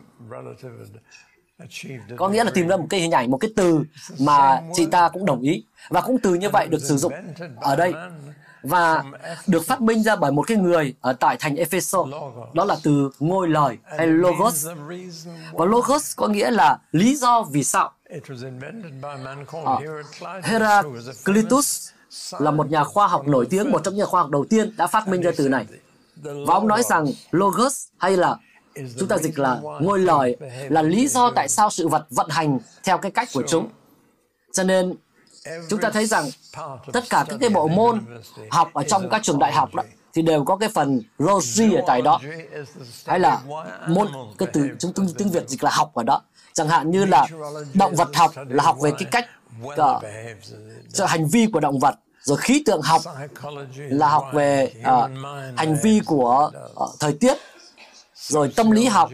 [2.17, 3.81] Có nghĩa là tìm ra một cái hình ảnh, một cái từ
[4.21, 5.65] mà chị ta cũng đồng ý.
[5.89, 7.13] Và cũng từ như vậy được sử dụng
[7.57, 7.95] ở đây
[8.69, 9.05] và
[9.47, 12.05] được phát minh ra bởi một cái người ở tại thành Epheso.
[12.53, 14.67] Đó là từ ngôi lời hay logos.
[15.53, 17.93] Và logos có nghĩa là lý do vì sao.
[19.65, 19.79] À,
[20.43, 21.91] Heraclitus
[22.39, 24.77] là một nhà khoa học nổi tiếng, một trong những nhà khoa học đầu tiên
[24.77, 25.67] đã phát minh ra từ này.
[26.23, 28.37] Và ông nói rằng logos hay là
[28.99, 30.37] chúng ta dịch là ngôi lời
[30.69, 33.69] là lý do tại sao sự vật vận hành theo cái cách của chúng.
[34.53, 34.95] Cho nên
[35.69, 36.31] chúng ta thấy rằng
[36.93, 38.01] tất cả các cái bộ môn
[38.51, 39.83] học ở trong các trường đại học đó
[40.15, 42.21] thì đều có cái phần logi ở tại đó.
[43.07, 43.41] Hay là
[43.89, 46.23] môn cái từ chúng tiếng, tiếng việt dịch là học ở đó.
[46.53, 47.27] Chẳng hạn như là
[47.75, 49.27] động vật học là học về cái cách
[49.65, 53.03] uh, hành vi của động vật rồi khí tượng học
[53.77, 55.11] là học về uh,
[55.57, 56.51] hành vi của
[56.83, 57.37] uh, thời tiết
[58.15, 59.11] rồi tâm lý học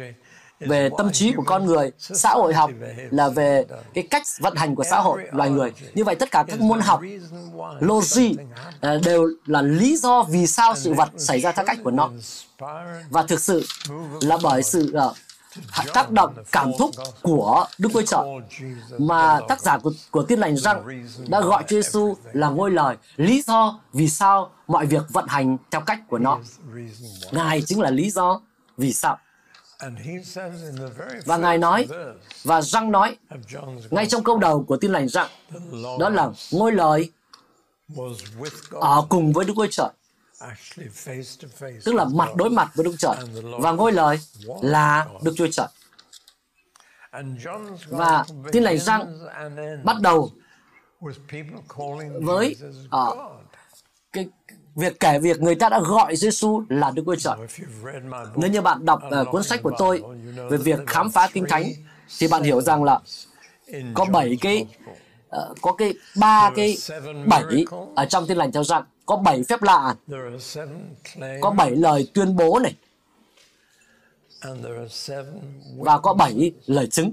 [0.68, 2.70] về tâm trí của con người xã hội học
[3.10, 5.72] là về cái cách vận hành của xã hội loài người.
[5.94, 7.00] như vậy tất cả các môn học
[7.80, 8.36] logic
[8.80, 12.10] à, đều là lý do vì sao sự vật xảy ra theo cách của nó.
[13.10, 13.66] và thực sự
[14.20, 15.16] là bởi sự uh,
[15.94, 16.90] tác động cảm thúc
[17.22, 18.20] của Đức Chúa Trời.
[18.98, 22.96] mà tác giả của, của Tin lành răng đã gọi Chúa Giêsu là ngôi lời
[23.16, 26.38] lý do vì sao mọi việc vận hành theo cách của nó.
[27.32, 28.40] Ngài chính là lý do
[28.76, 29.18] vì sao.
[31.24, 31.88] Và Ngài nói,
[32.44, 33.16] và răng nói,
[33.90, 35.28] ngay trong câu đầu của tin lành rằng,
[35.98, 37.10] đó là ngôi lời
[38.70, 39.88] ở cùng với Đức Chúa Trời.
[41.84, 43.42] Tức là mặt đối mặt với Đức Chúa Trời.
[43.60, 44.20] Và ngôi lời
[44.62, 45.66] là Đức Chúa Trời.
[47.88, 49.18] Và tin lành răng
[49.84, 50.30] bắt đầu
[52.20, 52.56] với
[52.86, 53.18] uh,
[54.12, 54.28] cái
[54.74, 57.36] việc kể việc người ta đã gọi Giêsu là Đức Chúa Trời.
[58.36, 60.02] Nếu như bạn đọc uh, cuốn sách của tôi
[60.50, 61.64] về việc khám phá Kinh Thánh,
[62.18, 63.00] thì bạn hiểu rằng là
[63.94, 64.66] có bảy cái
[65.36, 66.76] uh, có cái ba cái
[67.26, 67.64] bảy
[67.96, 69.94] ở trong Tin lành theo rằng có bảy phép lạ,
[71.40, 72.74] có bảy lời tuyên bố này,
[75.78, 77.12] và có bảy lời chứng.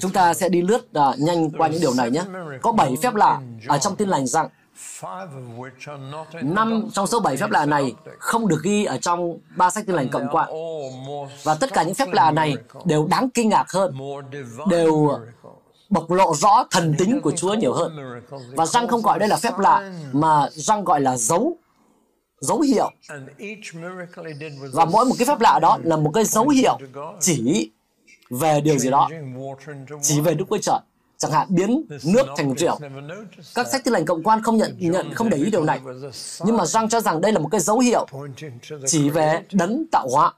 [0.00, 2.24] Chúng ta sẽ đi lướt uh, nhanh qua những điều này nhé.
[2.62, 4.48] Có bảy phép lạ ở trong tin lành rằng
[6.42, 9.96] Năm trong số bảy phép lạ này không được ghi ở trong ba sách tin
[9.96, 10.46] lành cộng quạ.
[11.42, 13.98] Và tất cả những phép lạ này đều đáng kinh ngạc hơn,
[14.70, 15.18] đều
[15.90, 18.20] bộc lộ rõ thần tính của Chúa nhiều hơn.
[18.56, 21.56] Và răng không gọi đây là phép lạ, mà răng gọi là dấu,
[22.40, 22.90] dấu hiệu.
[24.72, 26.78] Và mỗi một cái phép lạ đó là một cái dấu hiệu
[27.20, 27.70] chỉ
[28.30, 29.08] về điều gì đó,
[30.02, 30.78] chỉ về Đức Chúa Trời.
[31.24, 32.78] Chẳng hạn biến nước thành rượu.
[33.54, 35.80] Các sách tin lành cộng quan không nhận nhận không để ý điều này.
[36.44, 38.06] Nhưng mà Răng cho rằng đây là một cái dấu hiệu
[38.86, 40.32] chỉ về đấng tạo hóa.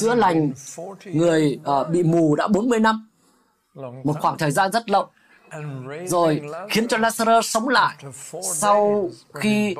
[0.00, 0.52] Chữa lành
[1.04, 3.08] người uh, bị mù đã 40 năm,
[4.04, 5.08] một khoảng thời gian rất lâu.
[6.06, 7.96] Rồi khiến cho Lazarus sống lại
[8.42, 9.74] sau khi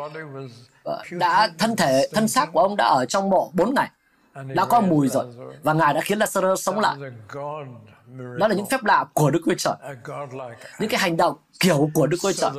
[0.83, 3.91] ờ, đã thân thể thân xác của ông đã ở trong mộ 4 ngày.
[4.55, 5.25] Đã có mùi rồi.
[5.63, 6.97] Và ngài đã khiến Lazarus sống lại
[8.39, 9.75] đó là những phép lạ của Đức Chúa Trời.
[10.79, 12.51] Những cái hành động kiểu của Đức Chúa Trời.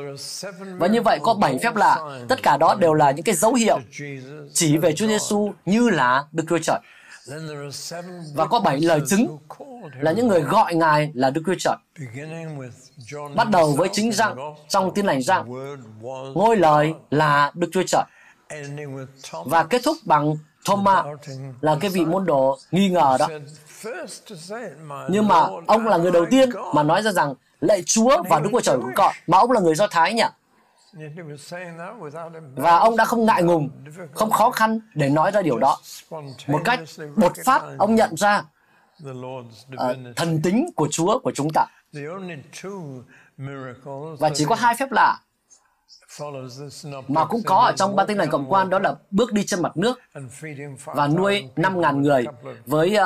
[0.78, 1.98] Và như vậy có bảy phép lạ.
[2.30, 3.80] tất cả đó đều là những cái dấu hiệu
[4.54, 6.80] chỉ về Chúa Giêsu như là Đức Chúa Trời.
[8.36, 9.38] Và có bảy lời chứng
[10.00, 11.76] là những người gọi Ngài là Đức Chúa Trời.
[13.36, 14.38] Bắt đầu với chính răng
[14.70, 15.46] trong tin lành răng.
[16.36, 18.04] Ngôi lời là Đức Chúa Trời.
[19.46, 20.36] Và kết thúc bằng
[20.66, 21.06] Thomas
[21.62, 23.28] là cái vị môn đồ nghi ngờ đó.
[25.10, 28.50] Nhưng mà ông là người đầu tiên mà nói ra rằng lạy Chúa và Đức
[28.52, 29.14] Chúa Trời của con.
[29.28, 30.24] Mà ông là người Do Thái nhỉ?
[32.56, 33.70] Và ông đã không ngại ngùng,
[34.14, 35.78] không khó khăn để nói ra điều đó.
[36.48, 36.80] Một cách
[37.16, 38.44] bột phát, ông nhận ra
[39.10, 39.12] uh,
[40.16, 41.66] thần tính của Chúa của chúng ta.
[44.20, 45.20] Và chỉ có hai phép lạ
[47.08, 49.62] mà cũng có ở trong ba tinh lành cộng quan đó là bước đi trên
[49.62, 50.00] mặt nước
[50.86, 52.26] và nuôi 5.000 người
[52.66, 52.98] với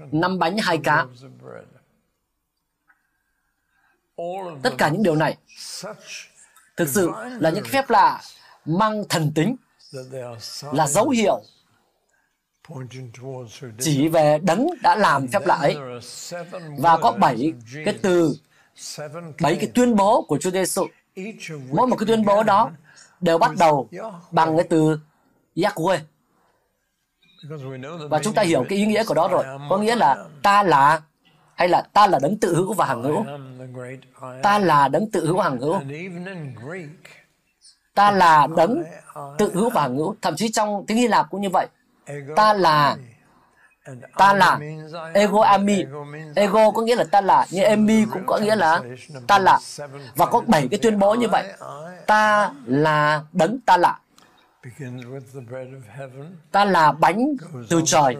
[0.00, 1.06] uh, 5 bánh hai cá.
[4.62, 5.36] Tất cả những điều này
[6.76, 7.10] thực sự
[7.40, 8.22] là những phép lạ
[8.64, 9.56] mang thần tính
[10.72, 11.42] là dấu hiệu
[13.78, 15.76] chỉ về đấng đã làm phép lạ ấy.
[16.78, 17.52] Và có bảy
[17.84, 18.36] cái từ
[19.40, 20.86] bảy cái tuyên bố của Chúa Giêsu
[21.70, 22.70] mỗi một cái tuyên bố đó
[23.20, 23.88] đều bắt đầu
[24.30, 24.98] bằng cái từ
[25.56, 25.98] Yahweh
[28.10, 29.44] và chúng ta hiểu cái ý nghĩa của đó rồi.
[29.70, 31.02] Có nghĩa là ta là
[31.54, 33.24] hay là ta là đấng tự hữu và hằng hữu.
[34.42, 35.80] Ta là đấng tự hữu và hằng hữu.
[37.94, 38.82] Ta là đấng
[39.38, 40.14] tự hữu và hằng hữu.
[40.22, 41.66] Thậm chí trong tiếng Hy Lạp cũng như vậy.
[42.36, 42.96] Ta là
[44.16, 44.60] ta là
[45.14, 45.84] ego ami.
[46.36, 48.82] Ego có nghĩa là ta là nhưng emi cũng có nghĩa là
[49.26, 49.58] ta là.
[50.14, 51.44] Và có bảy cái tuyên bố như vậy.
[52.06, 53.98] Ta là đấng ta là.
[56.50, 57.36] Ta là bánh
[57.68, 58.16] từ trời.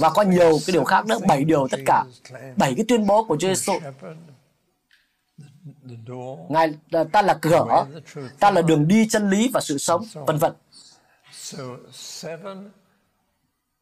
[0.00, 2.04] Và có nhiều cái điều khác nữa bảy điều tất cả.
[2.56, 3.72] Bảy cái tuyên bố của Chúa Giêsu
[6.48, 6.74] ngài
[7.12, 7.86] ta là cửa
[8.40, 10.52] ta là đường đi chân lý và sự sống vân vân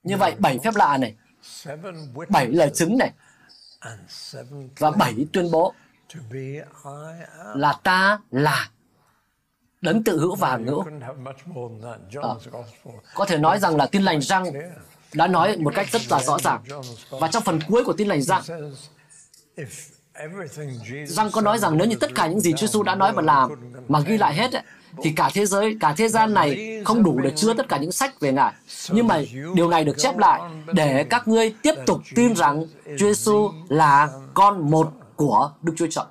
[0.06, 1.14] như vậy bảy phép lạ này
[2.28, 3.12] bảy lời chứng này
[4.78, 5.74] và bảy tuyên bố
[7.54, 8.70] là ta là
[9.80, 10.84] đấng tự hữu và hữu.
[11.00, 11.08] À,
[12.22, 12.38] ờ,
[13.14, 14.44] có thể nói rằng là tin lành răng
[15.14, 16.62] đã nói một cách rất là rõ ràng.
[17.10, 18.42] Và trong phần cuối của tin lành răng,
[21.06, 23.22] răng có nói rằng nếu như tất cả những gì Chúa Giêsu đã nói và
[23.22, 23.50] làm
[23.88, 24.62] mà ghi lại hết ấy,
[25.02, 27.92] thì cả thế giới, cả thế gian này không đủ để chứa tất cả những
[27.92, 28.52] sách về Ngài.
[28.90, 29.22] Nhưng mà
[29.54, 30.40] điều này được chép lại
[30.72, 32.64] để các ngươi tiếp tục tin rằng
[32.98, 36.04] Chúa Giêsu là con một của Đức Chúa Trời.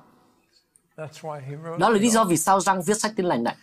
[1.78, 3.56] Đó là lý do vì sao Răng viết sách tin lành này.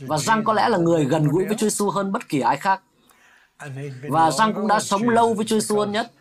[0.00, 2.56] Và Răng có lẽ là người gần gũi với Chúa Giêsu hơn bất kỳ ai
[2.56, 2.82] khác.
[4.08, 6.12] Và Răng cũng đã sống lâu với Chúa Giêsu hơn nhất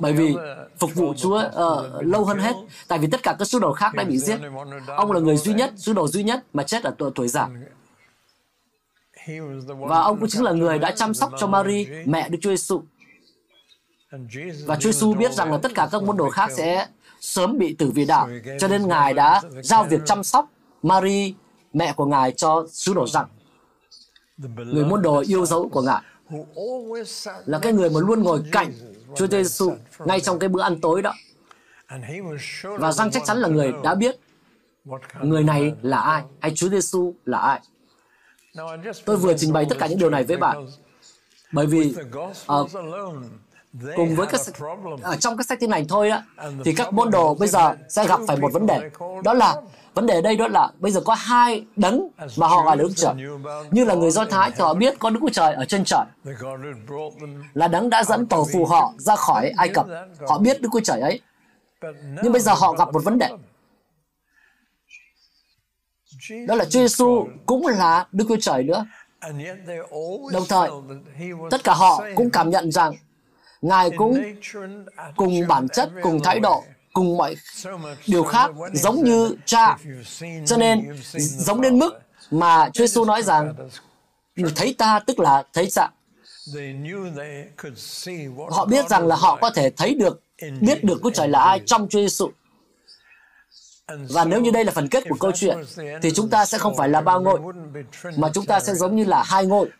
[0.00, 0.36] bởi vì
[0.78, 2.54] phục vụ Chúa uh, lâu hơn hết.
[2.88, 4.38] Tại vì tất cả các sứ đồ khác đã bị giết.
[4.96, 7.48] Ông là người duy nhất, sứ đồ duy nhất mà chết ở tuổi, tuổi già.
[9.66, 12.82] Và ông cũng chính là người đã chăm sóc cho Mary, mẹ Đức Chúa Giêsu.
[14.66, 16.86] Và Chúa Giêsu biết rằng là tất cả các môn đồ khác sẽ
[17.20, 18.28] sớm bị tử vì đạo,
[18.60, 20.50] cho nên Ngài đã giao việc chăm sóc
[20.82, 21.34] Mary,
[21.72, 23.26] mẹ của Ngài cho sứ đồ rằng
[24.56, 26.02] người môn đồ yêu dấu của Ngài
[27.46, 28.72] là cái người mà luôn ngồi cạnh
[29.16, 31.14] Chúa Giêsu ngay trong cái bữa ăn tối đó.
[32.78, 34.16] Và răng chắc chắn là người đã biết
[35.22, 37.60] người này là ai hay Chúa Giêsu là ai.
[39.04, 40.66] Tôi vừa trình bày tất cả những điều này với bạn
[41.52, 41.94] bởi vì
[42.52, 42.70] uh,
[43.96, 44.40] cùng với các
[45.02, 46.22] ở trong các sách tin lành thôi á
[46.64, 48.90] thì các môn đồ bây giờ sẽ gặp phải một vấn đề
[49.24, 49.54] đó là
[49.94, 52.92] vấn đề đây đó là bây giờ có hai đấng mà họ gọi là đức
[52.96, 53.14] trời.
[53.70, 56.04] như là người do thái thì họ biết có đức chúa trời ở trên trời.
[57.54, 59.86] Là đấng đã dẫn tổ phù họ ra khỏi ai cập.
[60.28, 61.20] họ biết đức chúa trời ấy.
[62.22, 63.28] Nhưng bây giờ họ gặp một vấn đề.
[66.46, 68.86] đó là Chúa Giêsu cũng là Đức Chúa Trời nữa.
[70.32, 70.70] Đồng thời,
[71.50, 72.94] tất cả họ cũng cảm nhận rằng
[73.64, 74.22] Ngài cũng
[75.16, 76.64] cùng bản chất, cùng thái độ,
[76.94, 77.36] cùng mọi
[78.06, 79.78] điều khác giống như cha.
[80.46, 81.94] Cho nên, giống đến mức
[82.30, 83.54] mà Chúa Giêsu nói rằng
[84.56, 85.90] thấy ta tức là thấy cha.
[88.50, 90.20] Họ biết rằng là họ có thể thấy được,
[90.60, 92.30] biết được Chúa Trời là ai trong Chúa Giêsu.
[93.88, 95.58] Và nếu như đây là phần kết của câu chuyện,
[96.02, 97.40] thì chúng ta sẽ không phải là ba ngôi,
[98.16, 99.70] mà chúng ta sẽ giống như là hai ngôi.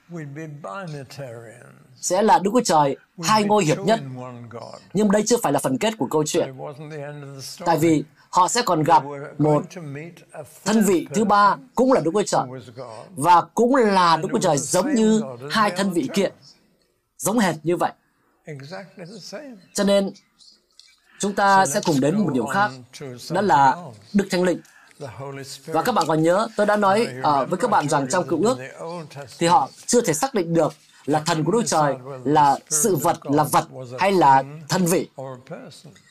[2.04, 4.00] Sẽ là Đức Chúa Trời, hai ngôi hiệp nhất.
[4.92, 6.54] Nhưng đây chưa phải là phần kết của câu chuyện.
[7.64, 9.02] Tại vì họ sẽ còn gặp
[9.38, 9.62] một
[10.64, 12.42] thân vị thứ ba, cũng là Đức Chúa Trời.
[13.16, 16.28] Và cũng là Đức Chúa Trời giống như hai thân vị kia.
[17.18, 17.92] Giống hệt như vậy.
[19.74, 20.12] Cho nên,
[21.20, 22.70] chúng ta sẽ cùng đến một điều khác,
[23.30, 23.76] đó là
[24.12, 24.60] Đức Thánh Linh.
[25.66, 28.44] Và các bạn còn nhớ, tôi đã nói uh, với các bạn rằng trong cựu
[28.44, 28.58] ước,
[29.38, 30.74] thì họ chưa thể xác định được
[31.06, 31.94] là thần của Đức Trời
[32.24, 35.08] là sự vật, là vật hay là thân vị.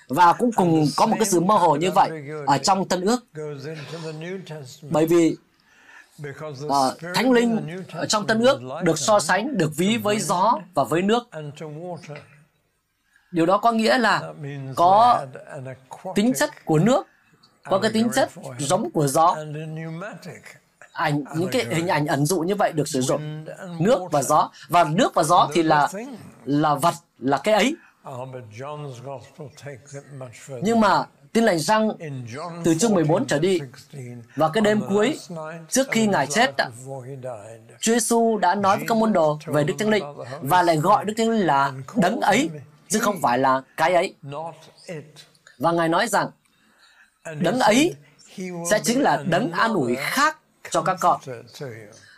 [0.07, 2.09] Và cũng cùng có một cái sự mơ hồ như vậy
[2.47, 3.25] ở trong Tân ước.
[4.81, 5.35] Bởi vì
[6.65, 6.73] uh,
[7.15, 11.01] Thánh Linh ở trong Tân ước được so sánh, được ví với gió và với
[11.01, 11.23] nước.
[13.31, 14.33] Điều đó có nghĩa là
[14.75, 15.25] có
[16.15, 17.07] tính chất của nước,
[17.63, 18.29] có cái tính chất
[18.59, 19.37] giống của gió.
[20.93, 23.45] Ảnh, những cái hình ảnh ẩn dụ như vậy được sử dụng.
[23.79, 24.49] Nước và gió.
[24.69, 25.89] Và nước và gió thì là
[26.45, 27.75] là vật, là cái ấy.
[30.61, 31.91] Nhưng mà tin lành răng
[32.63, 33.59] từ chương 14 trở đi
[34.35, 35.19] và cái đêm cuối
[35.69, 36.55] trước khi Ngài chết
[37.79, 40.03] Chúa Giêsu đã nói với các môn đồ về Đức Thánh Linh
[40.41, 42.49] và lại gọi Đức Thánh Linh là đấng ấy
[42.87, 44.15] chứ không phải là cái ấy.
[45.57, 46.29] Và Ngài nói rằng
[47.39, 47.95] đấng ấy
[48.69, 50.37] sẽ chính là đấng an ủi khác
[50.74, 51.19] cho các con.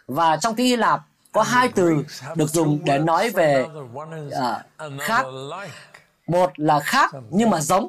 [0.07, 1.01] Và trong tiếng Hy Lạp
[1.31, 2.03] có hai từ
[2.35, 5.25] được dùng để nói về uh, khác.
[6.27, 7.87] Một là khác nhưng mà giống.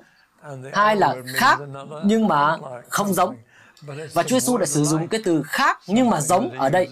[0.73, 1.59] Hai là khác
[2.05, 2.57] nhưng mà
[2.89, 3.37] không giống.
[4.15, 6.89] Và Chúa Giêsu đã sử dụng cái từ khác nhưng mà giống ở đây.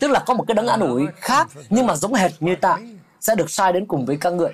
[0.00, 2.78] Tức là có một cái đấng an ủi khác nhưng mà giống hệt như ta
[3.20, 4.52] sẽ được sai đến cùng với các người.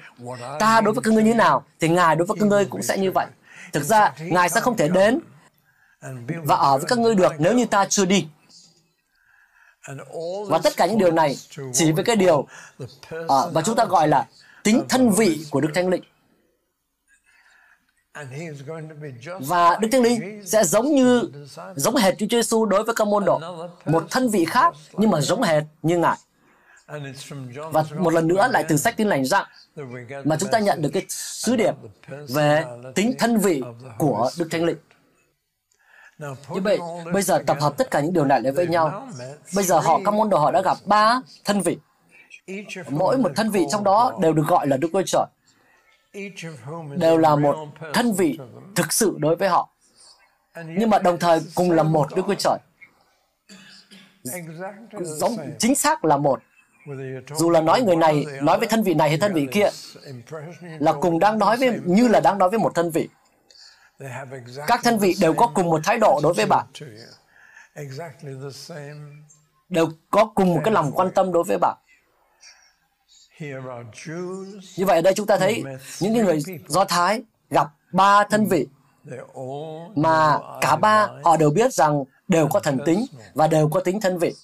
[0.59, 2.99] Ta đối với các ngươi như nào thì Ngài đối với các ngươi cũng sẽ
[2.99, 3.27] như vậy.
[3.73, 5.21] Thực ra, Ngài sẽ không thể đến
[6.45, 8.27] và ở với các ngươi được nếu như ta chưa đi.
[10.49, 11.37] Và tất cả những điều này
[11.73, 12.47] chỉ với cái điều uh,
[13.53, 14.27] và chúng ta gọi là
[14.63, 16.03] tính thân vị của Đức Thánh Linh.
[19.41, 21.23] Và Đức Thánh Linh sẽ giống như
[21.77, 23.41] giống hệt Chúa Giêsu đối với các môn đồ,
[23.85, 26.17] một thân vị khác nhưng mà giống hệt như Ngài.
[27.73, 29.47] Và một lần nữa lại từ sách tin lành rằng
[30.25, 31.75] mà chúng ta nhận được cái sứ điệp
[32.29, 32.65] về
[32.95, 33.63] tính thân vị
[33.99, 34.77] của Đức Thánh Linh.
[36.19, 36.79] Như vậy,
[37.13, 39.09] bây giờ tập hợp tất cả những điều này lại với nhau.
[39.55, 41.79] Bây giờ họ, các môn đồ họ đã gặp ba thân vị.
[42.91, 45.25] Mỗi một thân vị trong đó đều được gọi là Đức Chúa Trời.
[46.97, 47.57] Đều là một
[47.95, 48.39] thân vị
[48.75, 49.69] thực sự đối với họ.
[50.67, 52.59] Nhưng mà đồng thời cùng là một Đức Chúa Trời.
[55.01, 56.43] Giống chính xác là một
[57.35, 59.69] dù là nói người này nói với thân vị này hay thân vị kia
[60.79, 63.09] là cùng đang nói với như là đang nói với một thân vị
[64.67, 66.67] các thân vị đều có cùng một thái độ đối với bạn.
[69.69, 71.77] đều có cùng một cái lòng quan tâm đối với bạn.
[74.77, 75.65] Như vậy ở đây chúng ta thấy
[76.01, 78.67] những người do thái gặp ba thân vị
[79.95, 84.01] mà cả ba họ đều biết rằng đều có thần tính và đều có tính
[84.01, 84.35] thân vị.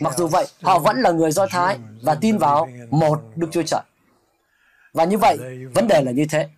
[0.00, 3.62] Mặc dù vậy, họ vẫn là người Do Thái và tin vào một Đức Chúa
[3.62, 3.80] Trời.
[4.92, 5.38] Và như vậy,
[5.74, 6.48] vấn đề là như thế.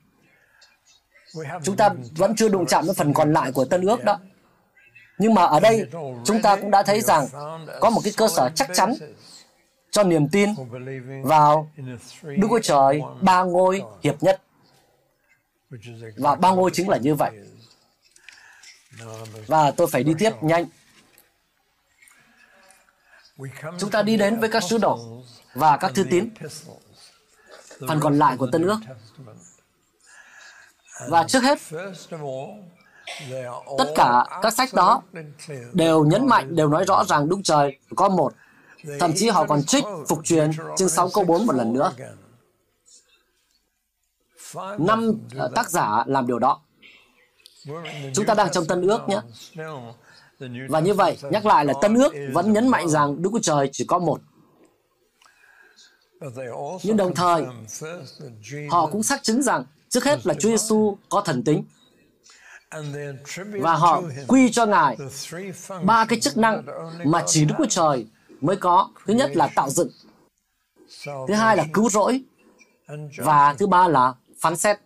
[1.63, 4.19] Chúng ta vẫn chưa đụng chạm đến phần còn lại của Tân ước đó.
[5.19, 5.87] Nhưng mà ở đây,
[6.25, 7.27] chúng ta cũng đã thấy rằng
[7.81, 8.95] có một cái cơ sở chắc chắn
[9.91, 10.51] cho niềm tin
[11.23, 11.71] vào
[12.23, 14.43] Đức Chúa Trời ba ngôi hiệp nhất.
[16.17, 17.31] Và ba ngôi chính là như vậy.
[19.47, 20.67] Và tôi phải đi tiếp nhanh.
[23.79, 25.23] Chúng ta đi đến với các sứ đồ
[25.55, 26.29] và các thư tín,
[27.89, 28.79] phần còn lại của Tân ước.
[31.09, 31.59] Và trước hết,
[33.79, 35.03] tất cả các sách đó
[35.73, 38.33] đều nhấn mạnh, đều nói rõ rằng Đức Trời có một.
[39.01, 41.93] Thậm chí họ còn trích phục truyền chương 6 câu 4 một lần nữa.
[44.79, 46.61] Năm ờ, tác giả làm điều đó.
[48.15, 49.21] Chúng ta đang trong Tân ước nhé.
[50.69, 53.69] Và như vậy, nhắc lại là Tân ước vẫn nhấn mạnh rằng Đức Chúa Trời
[53.73, 54.21] chỉ có một.
[56.83, 57.45] Nhưng đồng thời,
[58.71, 59.65] họ cũng xác chứng rằng
[59.95, 61.65] trước hết là Chúa Giêsu có thần tính.
[63.61, 64.97] Và họ quy cho Ngài
[65.85, 66.63] ba cái chức năng
[67.05, 68.07] mà chỉ Đức Chúa Trời
[68.41, 68.91] mới có.
[69.07, 69.91] Thứ nhất là tạo dựng.
[71.05, 72.23] Thứ hai là cứu rỗi.
[73.17, 74.79] Và thứ ba là phán xét.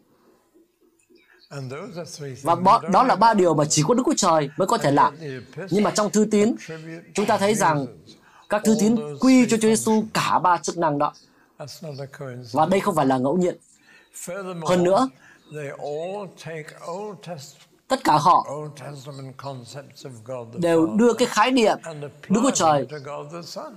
[2.42, 2.56] Và
[2.92, 5.14] đó là ba điều mà chỉ có Đức Chúa Trời mới có thể làm.
[5.70, 6.54] Nhưng mà trong thư tín,
[7.14, 7.86] chúng ta thấy rằng
[8.48, 11.12] các thư tín quy cho Chúa Giêsu cả ba chức năng đó.
[12.52, 13.56] Và đây không phải là ngẫu nhiên.
[14.66, 15.08] Hơn nữa,
[17.88, 18.46] tất cả họ
[20.60, 21.78] đều đưa cái khái niệm
[22.28, 22.86] Đức Chúa Trời,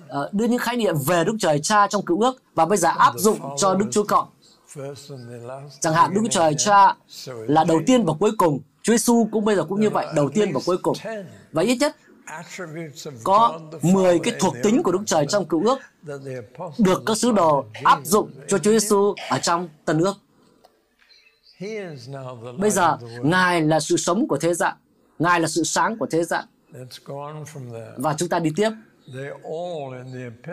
[0.08, 2.90] ờ, đưa những khái niệm về Đức Trời Cha trong cựu ước và bây giờ
[2.98, 4.28] áp dụng cho Đức Chúa Con.
[5.80, 6.96] Chẳng hạn Đức Chúa Trời Cha
[7.48, 10.30] là đầu tiên và cuối cùng, Chúa Giêsu cũng bây giờ cũng như vậy, đầu
[10.30, 10.98] tiên và cuối cùng.
[11.52, 11.96] Và ít nhất
[13.24, 15.80] có 10 cái thuộc tính của Đức Trời trong cựu ước
[16.78, 20.14] được các sứ đồ áp dụng cho Chúa Giêsu ở trong tân ước.
[22.58, 24.76] Bây giờ, Ngài là sự sống của thế gian.
[25.20, 26.46] Ngài là sự sáng của thế gian.
[27.98, 28.70] Và chúng ta đi tiếp.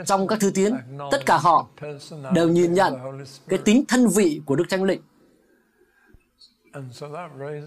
[0.07, 0.77] Trong các thư tiến,
[1.11, 1.67] tất cả họ
[2.35, 2.95] đều nhìn nhận
[3.49, 5.01] cái tính thân vị của Đức Thánh Linh.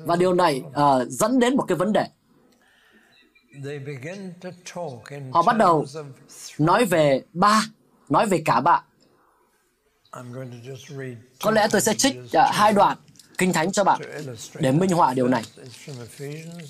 [0.05, 2.07] Và điều này uh, dẫn đến một cái vấn đề.
[5.31, 5.85] Họ bắt đầu
[6.57, 7.65] nói về ba,
[8.09, 8.83] nói về cả ba.
[11.41, 12.97] Có lẽ tôi sẽ trích uh, hai đoạn
[13.37, 14.01] Kinh Thánh cho bạn
[14.59, 15.43] để minh họa điều này.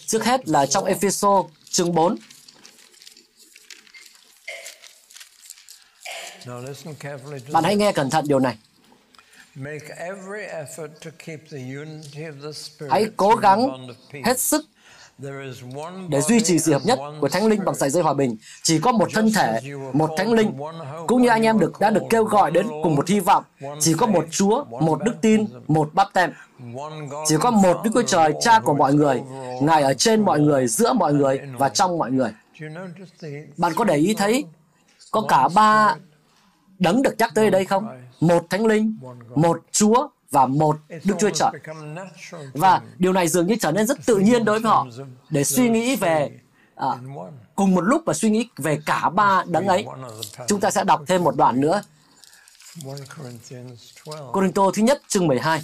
[0.05, 2.17] Trước hết là trong Epheso chương 4.
[7.51, 8.57] Bạn hãy nghe cẩn thận điều này.
[12.89, 13.87] Hãy cố gắng
[14.25, 14.65] hết sức
[16.09, 18.37] để duy trì sự hợp nhất của Thánh Linh bằng sợi dây hòa bình.
[18.63, 19.59] Chỉ có một thân thể,
[19.93, 20.53] một Thánh Linh,
[21.07, 23.43] cũng như anh em được đã được kêu gọi đến cùng một hy vọng.
[23.79, 26.31] Chỉ có một Chúa, một đức tin, một bắp tem.
[27.25, 29.21] Chỉ có một Đức Chúa Trời, Cha của mọi người.
[29.61, 32.31] Ngài ở trên mọi người, giữa mọi người và trong mọi người.
[33.57, 34.45] Bạn có để ý thấy
[35.11, 35.95] có cả ba
[36.79, 37.87] đấng được nhắc tới đây không?
[38.19, 38.97] Một Thánh Linh,
[39.35, 41.51] một Chúa và một Đức Chúa Trời.
[42.53, 44.87] Và điều này dường như trở nên rất tự nhiên đối với họ
[45.29, 46.29] để suy nghĩ về
[46.75, 46.87] à,
[47.55, 49.85] cùng một lúc và suy nghĩ về cả ba đấng ấy.
[50.47, 51.81] Chúng ta sẽ đọc thêm một đoạn nữa.
[54.31, 55.61] Corinto thứ nhất chương 12.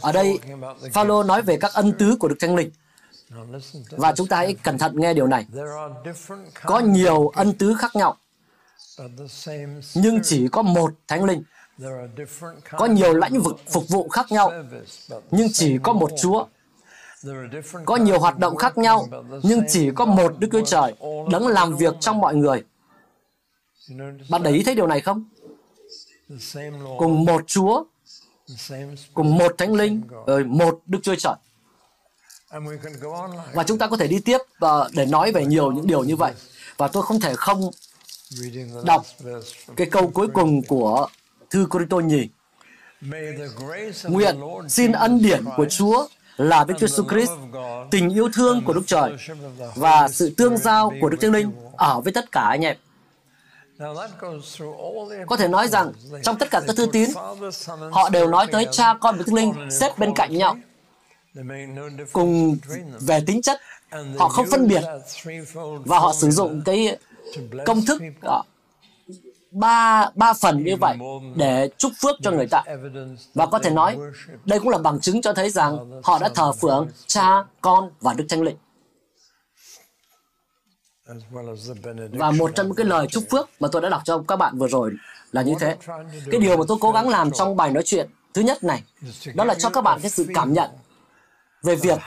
[0.00, 0.38] Ở đây,
[0.92, 2.70] Phaolô nói về các ân tứ của Đức Thánh Linh.
[3.90, 5.46] Và chúng ta hãy cẩn thận nghe điều này.
[6.64, 8.16] Có nhiều ân tứ khác nhau,
[9.94, 11.42] nhưng chỉ có một Thánh Linh.
[12.70, 14.52] Có nhiều lãnh vực phục vụ khác nhau,
[15.30, 16.46] nhưng chỉ có một Chúa.
[17.84, 19.08] Có nhiều hoạt động khác nhau,
[19.42, 20.94] nhưng chỉ có một Đức Chúa Trời
[21.30, 22.64] đấng làm việc trong mọi người.
[24.30, 25.24] Bạn để ý thấy điều này không?
[26.98, 27.84] Cùng một Chúa,
[29.14, 31.34] cùng một Thánh Linh, rồi một Đức Chúa Trời.
[33.52, 34.38] Và chúng ta có thể đi tiếp
[34.92, 36.32] để nói về nhiều những điều như vậy.
[36.76, 37.70] Và tôi không thể không
[38.84, 39.06] đọc
[39.76, 41.08] cái câu cuối cùng của
[41.50, 42.28] thư Corinto nhì.
[44.04, 44.36] Nguyện
[44.68, 46.06] xin ân điển của Chúa
[46.36, 47.30] là Đức Chúa Jesus Christ,
[47.90, 49.12] tình yêu thương của Đức Trời
[49.74, 52.76] và sự tương giao của Đức Thánh Linh ở với tất cả anh em.
[55.26, 57.10] Có thể nói rằng trong tất cả các thư tín,
[57.90, 60.56] họ đều nói tới cha con và Thánh Linh xếp bên cạnh nhau.
[62.12, 62.56] Cùng
[63.00, 63.60] về tính chất,
[64.18, 64.82] họ không phân biệt
[65.84, 66.96] và họ sử dụng cái
[67.66, 68.02] công thức
[69.50, 70.98] ba ba phần như vậy
[71.36, 72.62] để chúc phước cho người ta.
[73.34, 73.98] và có thể nói
[74.44, 78.14] đây cũng là bằng chứng cho thấy rằng họ đã thờ phượng cha con và
[78.14, 78.56] đức thánh linh.
[82.12, 84.58] Và một trong những cái lời chúc phước mà tôi đã đọc cho các bạn
[84.58, 84.92] vừa rồi
[85.32, 85.76] là như thế.
[86.30, 88.82] Cái điều mà tôi cố gắng làm trong bài nói chuyện thứ nhất này
[89.34, 90.70] đó là cho các bạn cái sự cảm nhận
[91.62, 91.98] về việc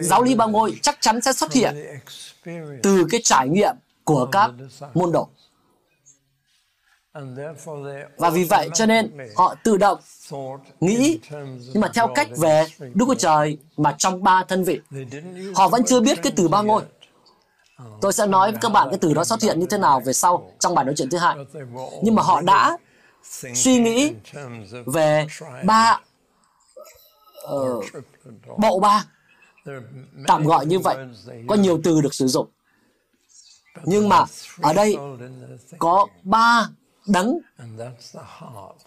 [0.00, 1.76] giáo lý ba ngôi chắc chắn sẽ xuất hiện
[2.82, 3.74] từ cái trải nghiệm
[4.04, 4.50] của các
[4.94, 5.28] môn đồ.
[8.16, 9.98] Và vì vậy cho nên họ tự động
[10.80, 11.20] nghĩ
[11.72, 14.80] nhưng mà theo cách về Đức Chúa Trời mà trong ba thân vị.
[15.54, 16.82] Họ vẫn chưa biết cái từ ba ngôi.
[18.00, 20.12] Tôi sẽ nói với các bạn cái từ đó xuất hiện như thế nào về
[20.12, 21.36] sau trong bài nói chuyện thứ hai.
[22.02, 22.76] Nhưng mà họ đã
[23.54, 24.12] suy nghĩ
[24.86, 25.26] về
[25.64, 26.00] ba
[27.54, 27.84] uh,
[28.58, 29.04] bộ ba.
[30.26, 30.96] Tạm gọi như vậy.
[31.48, 32.48] có nhiều từ được sử dụng.
[33.84, 34.24] Nhưng mà
[34.62, 34.96] ở đây
[35.78, 36.68] có ba
[37.06, 37.38] đấng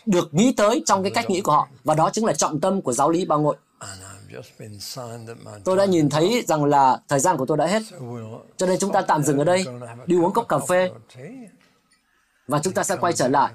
[0.06, 1.68] được nghĩ tới trong cái cách nghĩ của họ.
[1.84, 3.58] Và đó chính là trọng tâm của giáo lý ba ngội
[5.64, 7.82] tôi đã nhìn thấy rằng là thời gian của tôi đã hết.
[8.58, 9.66] Cho nên chúng ta tạm dừng ở đây.
[10.06, 10.92] đi uống cốc cà phê.
[12.48, 13.54] và chúng ta sẽ quay trở lại.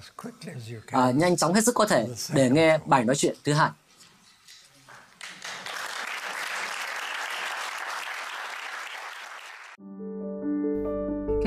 [0.87, 3.71] à, nhanh chóng hết sức có thể để nghe bài nói chuyện thứ hai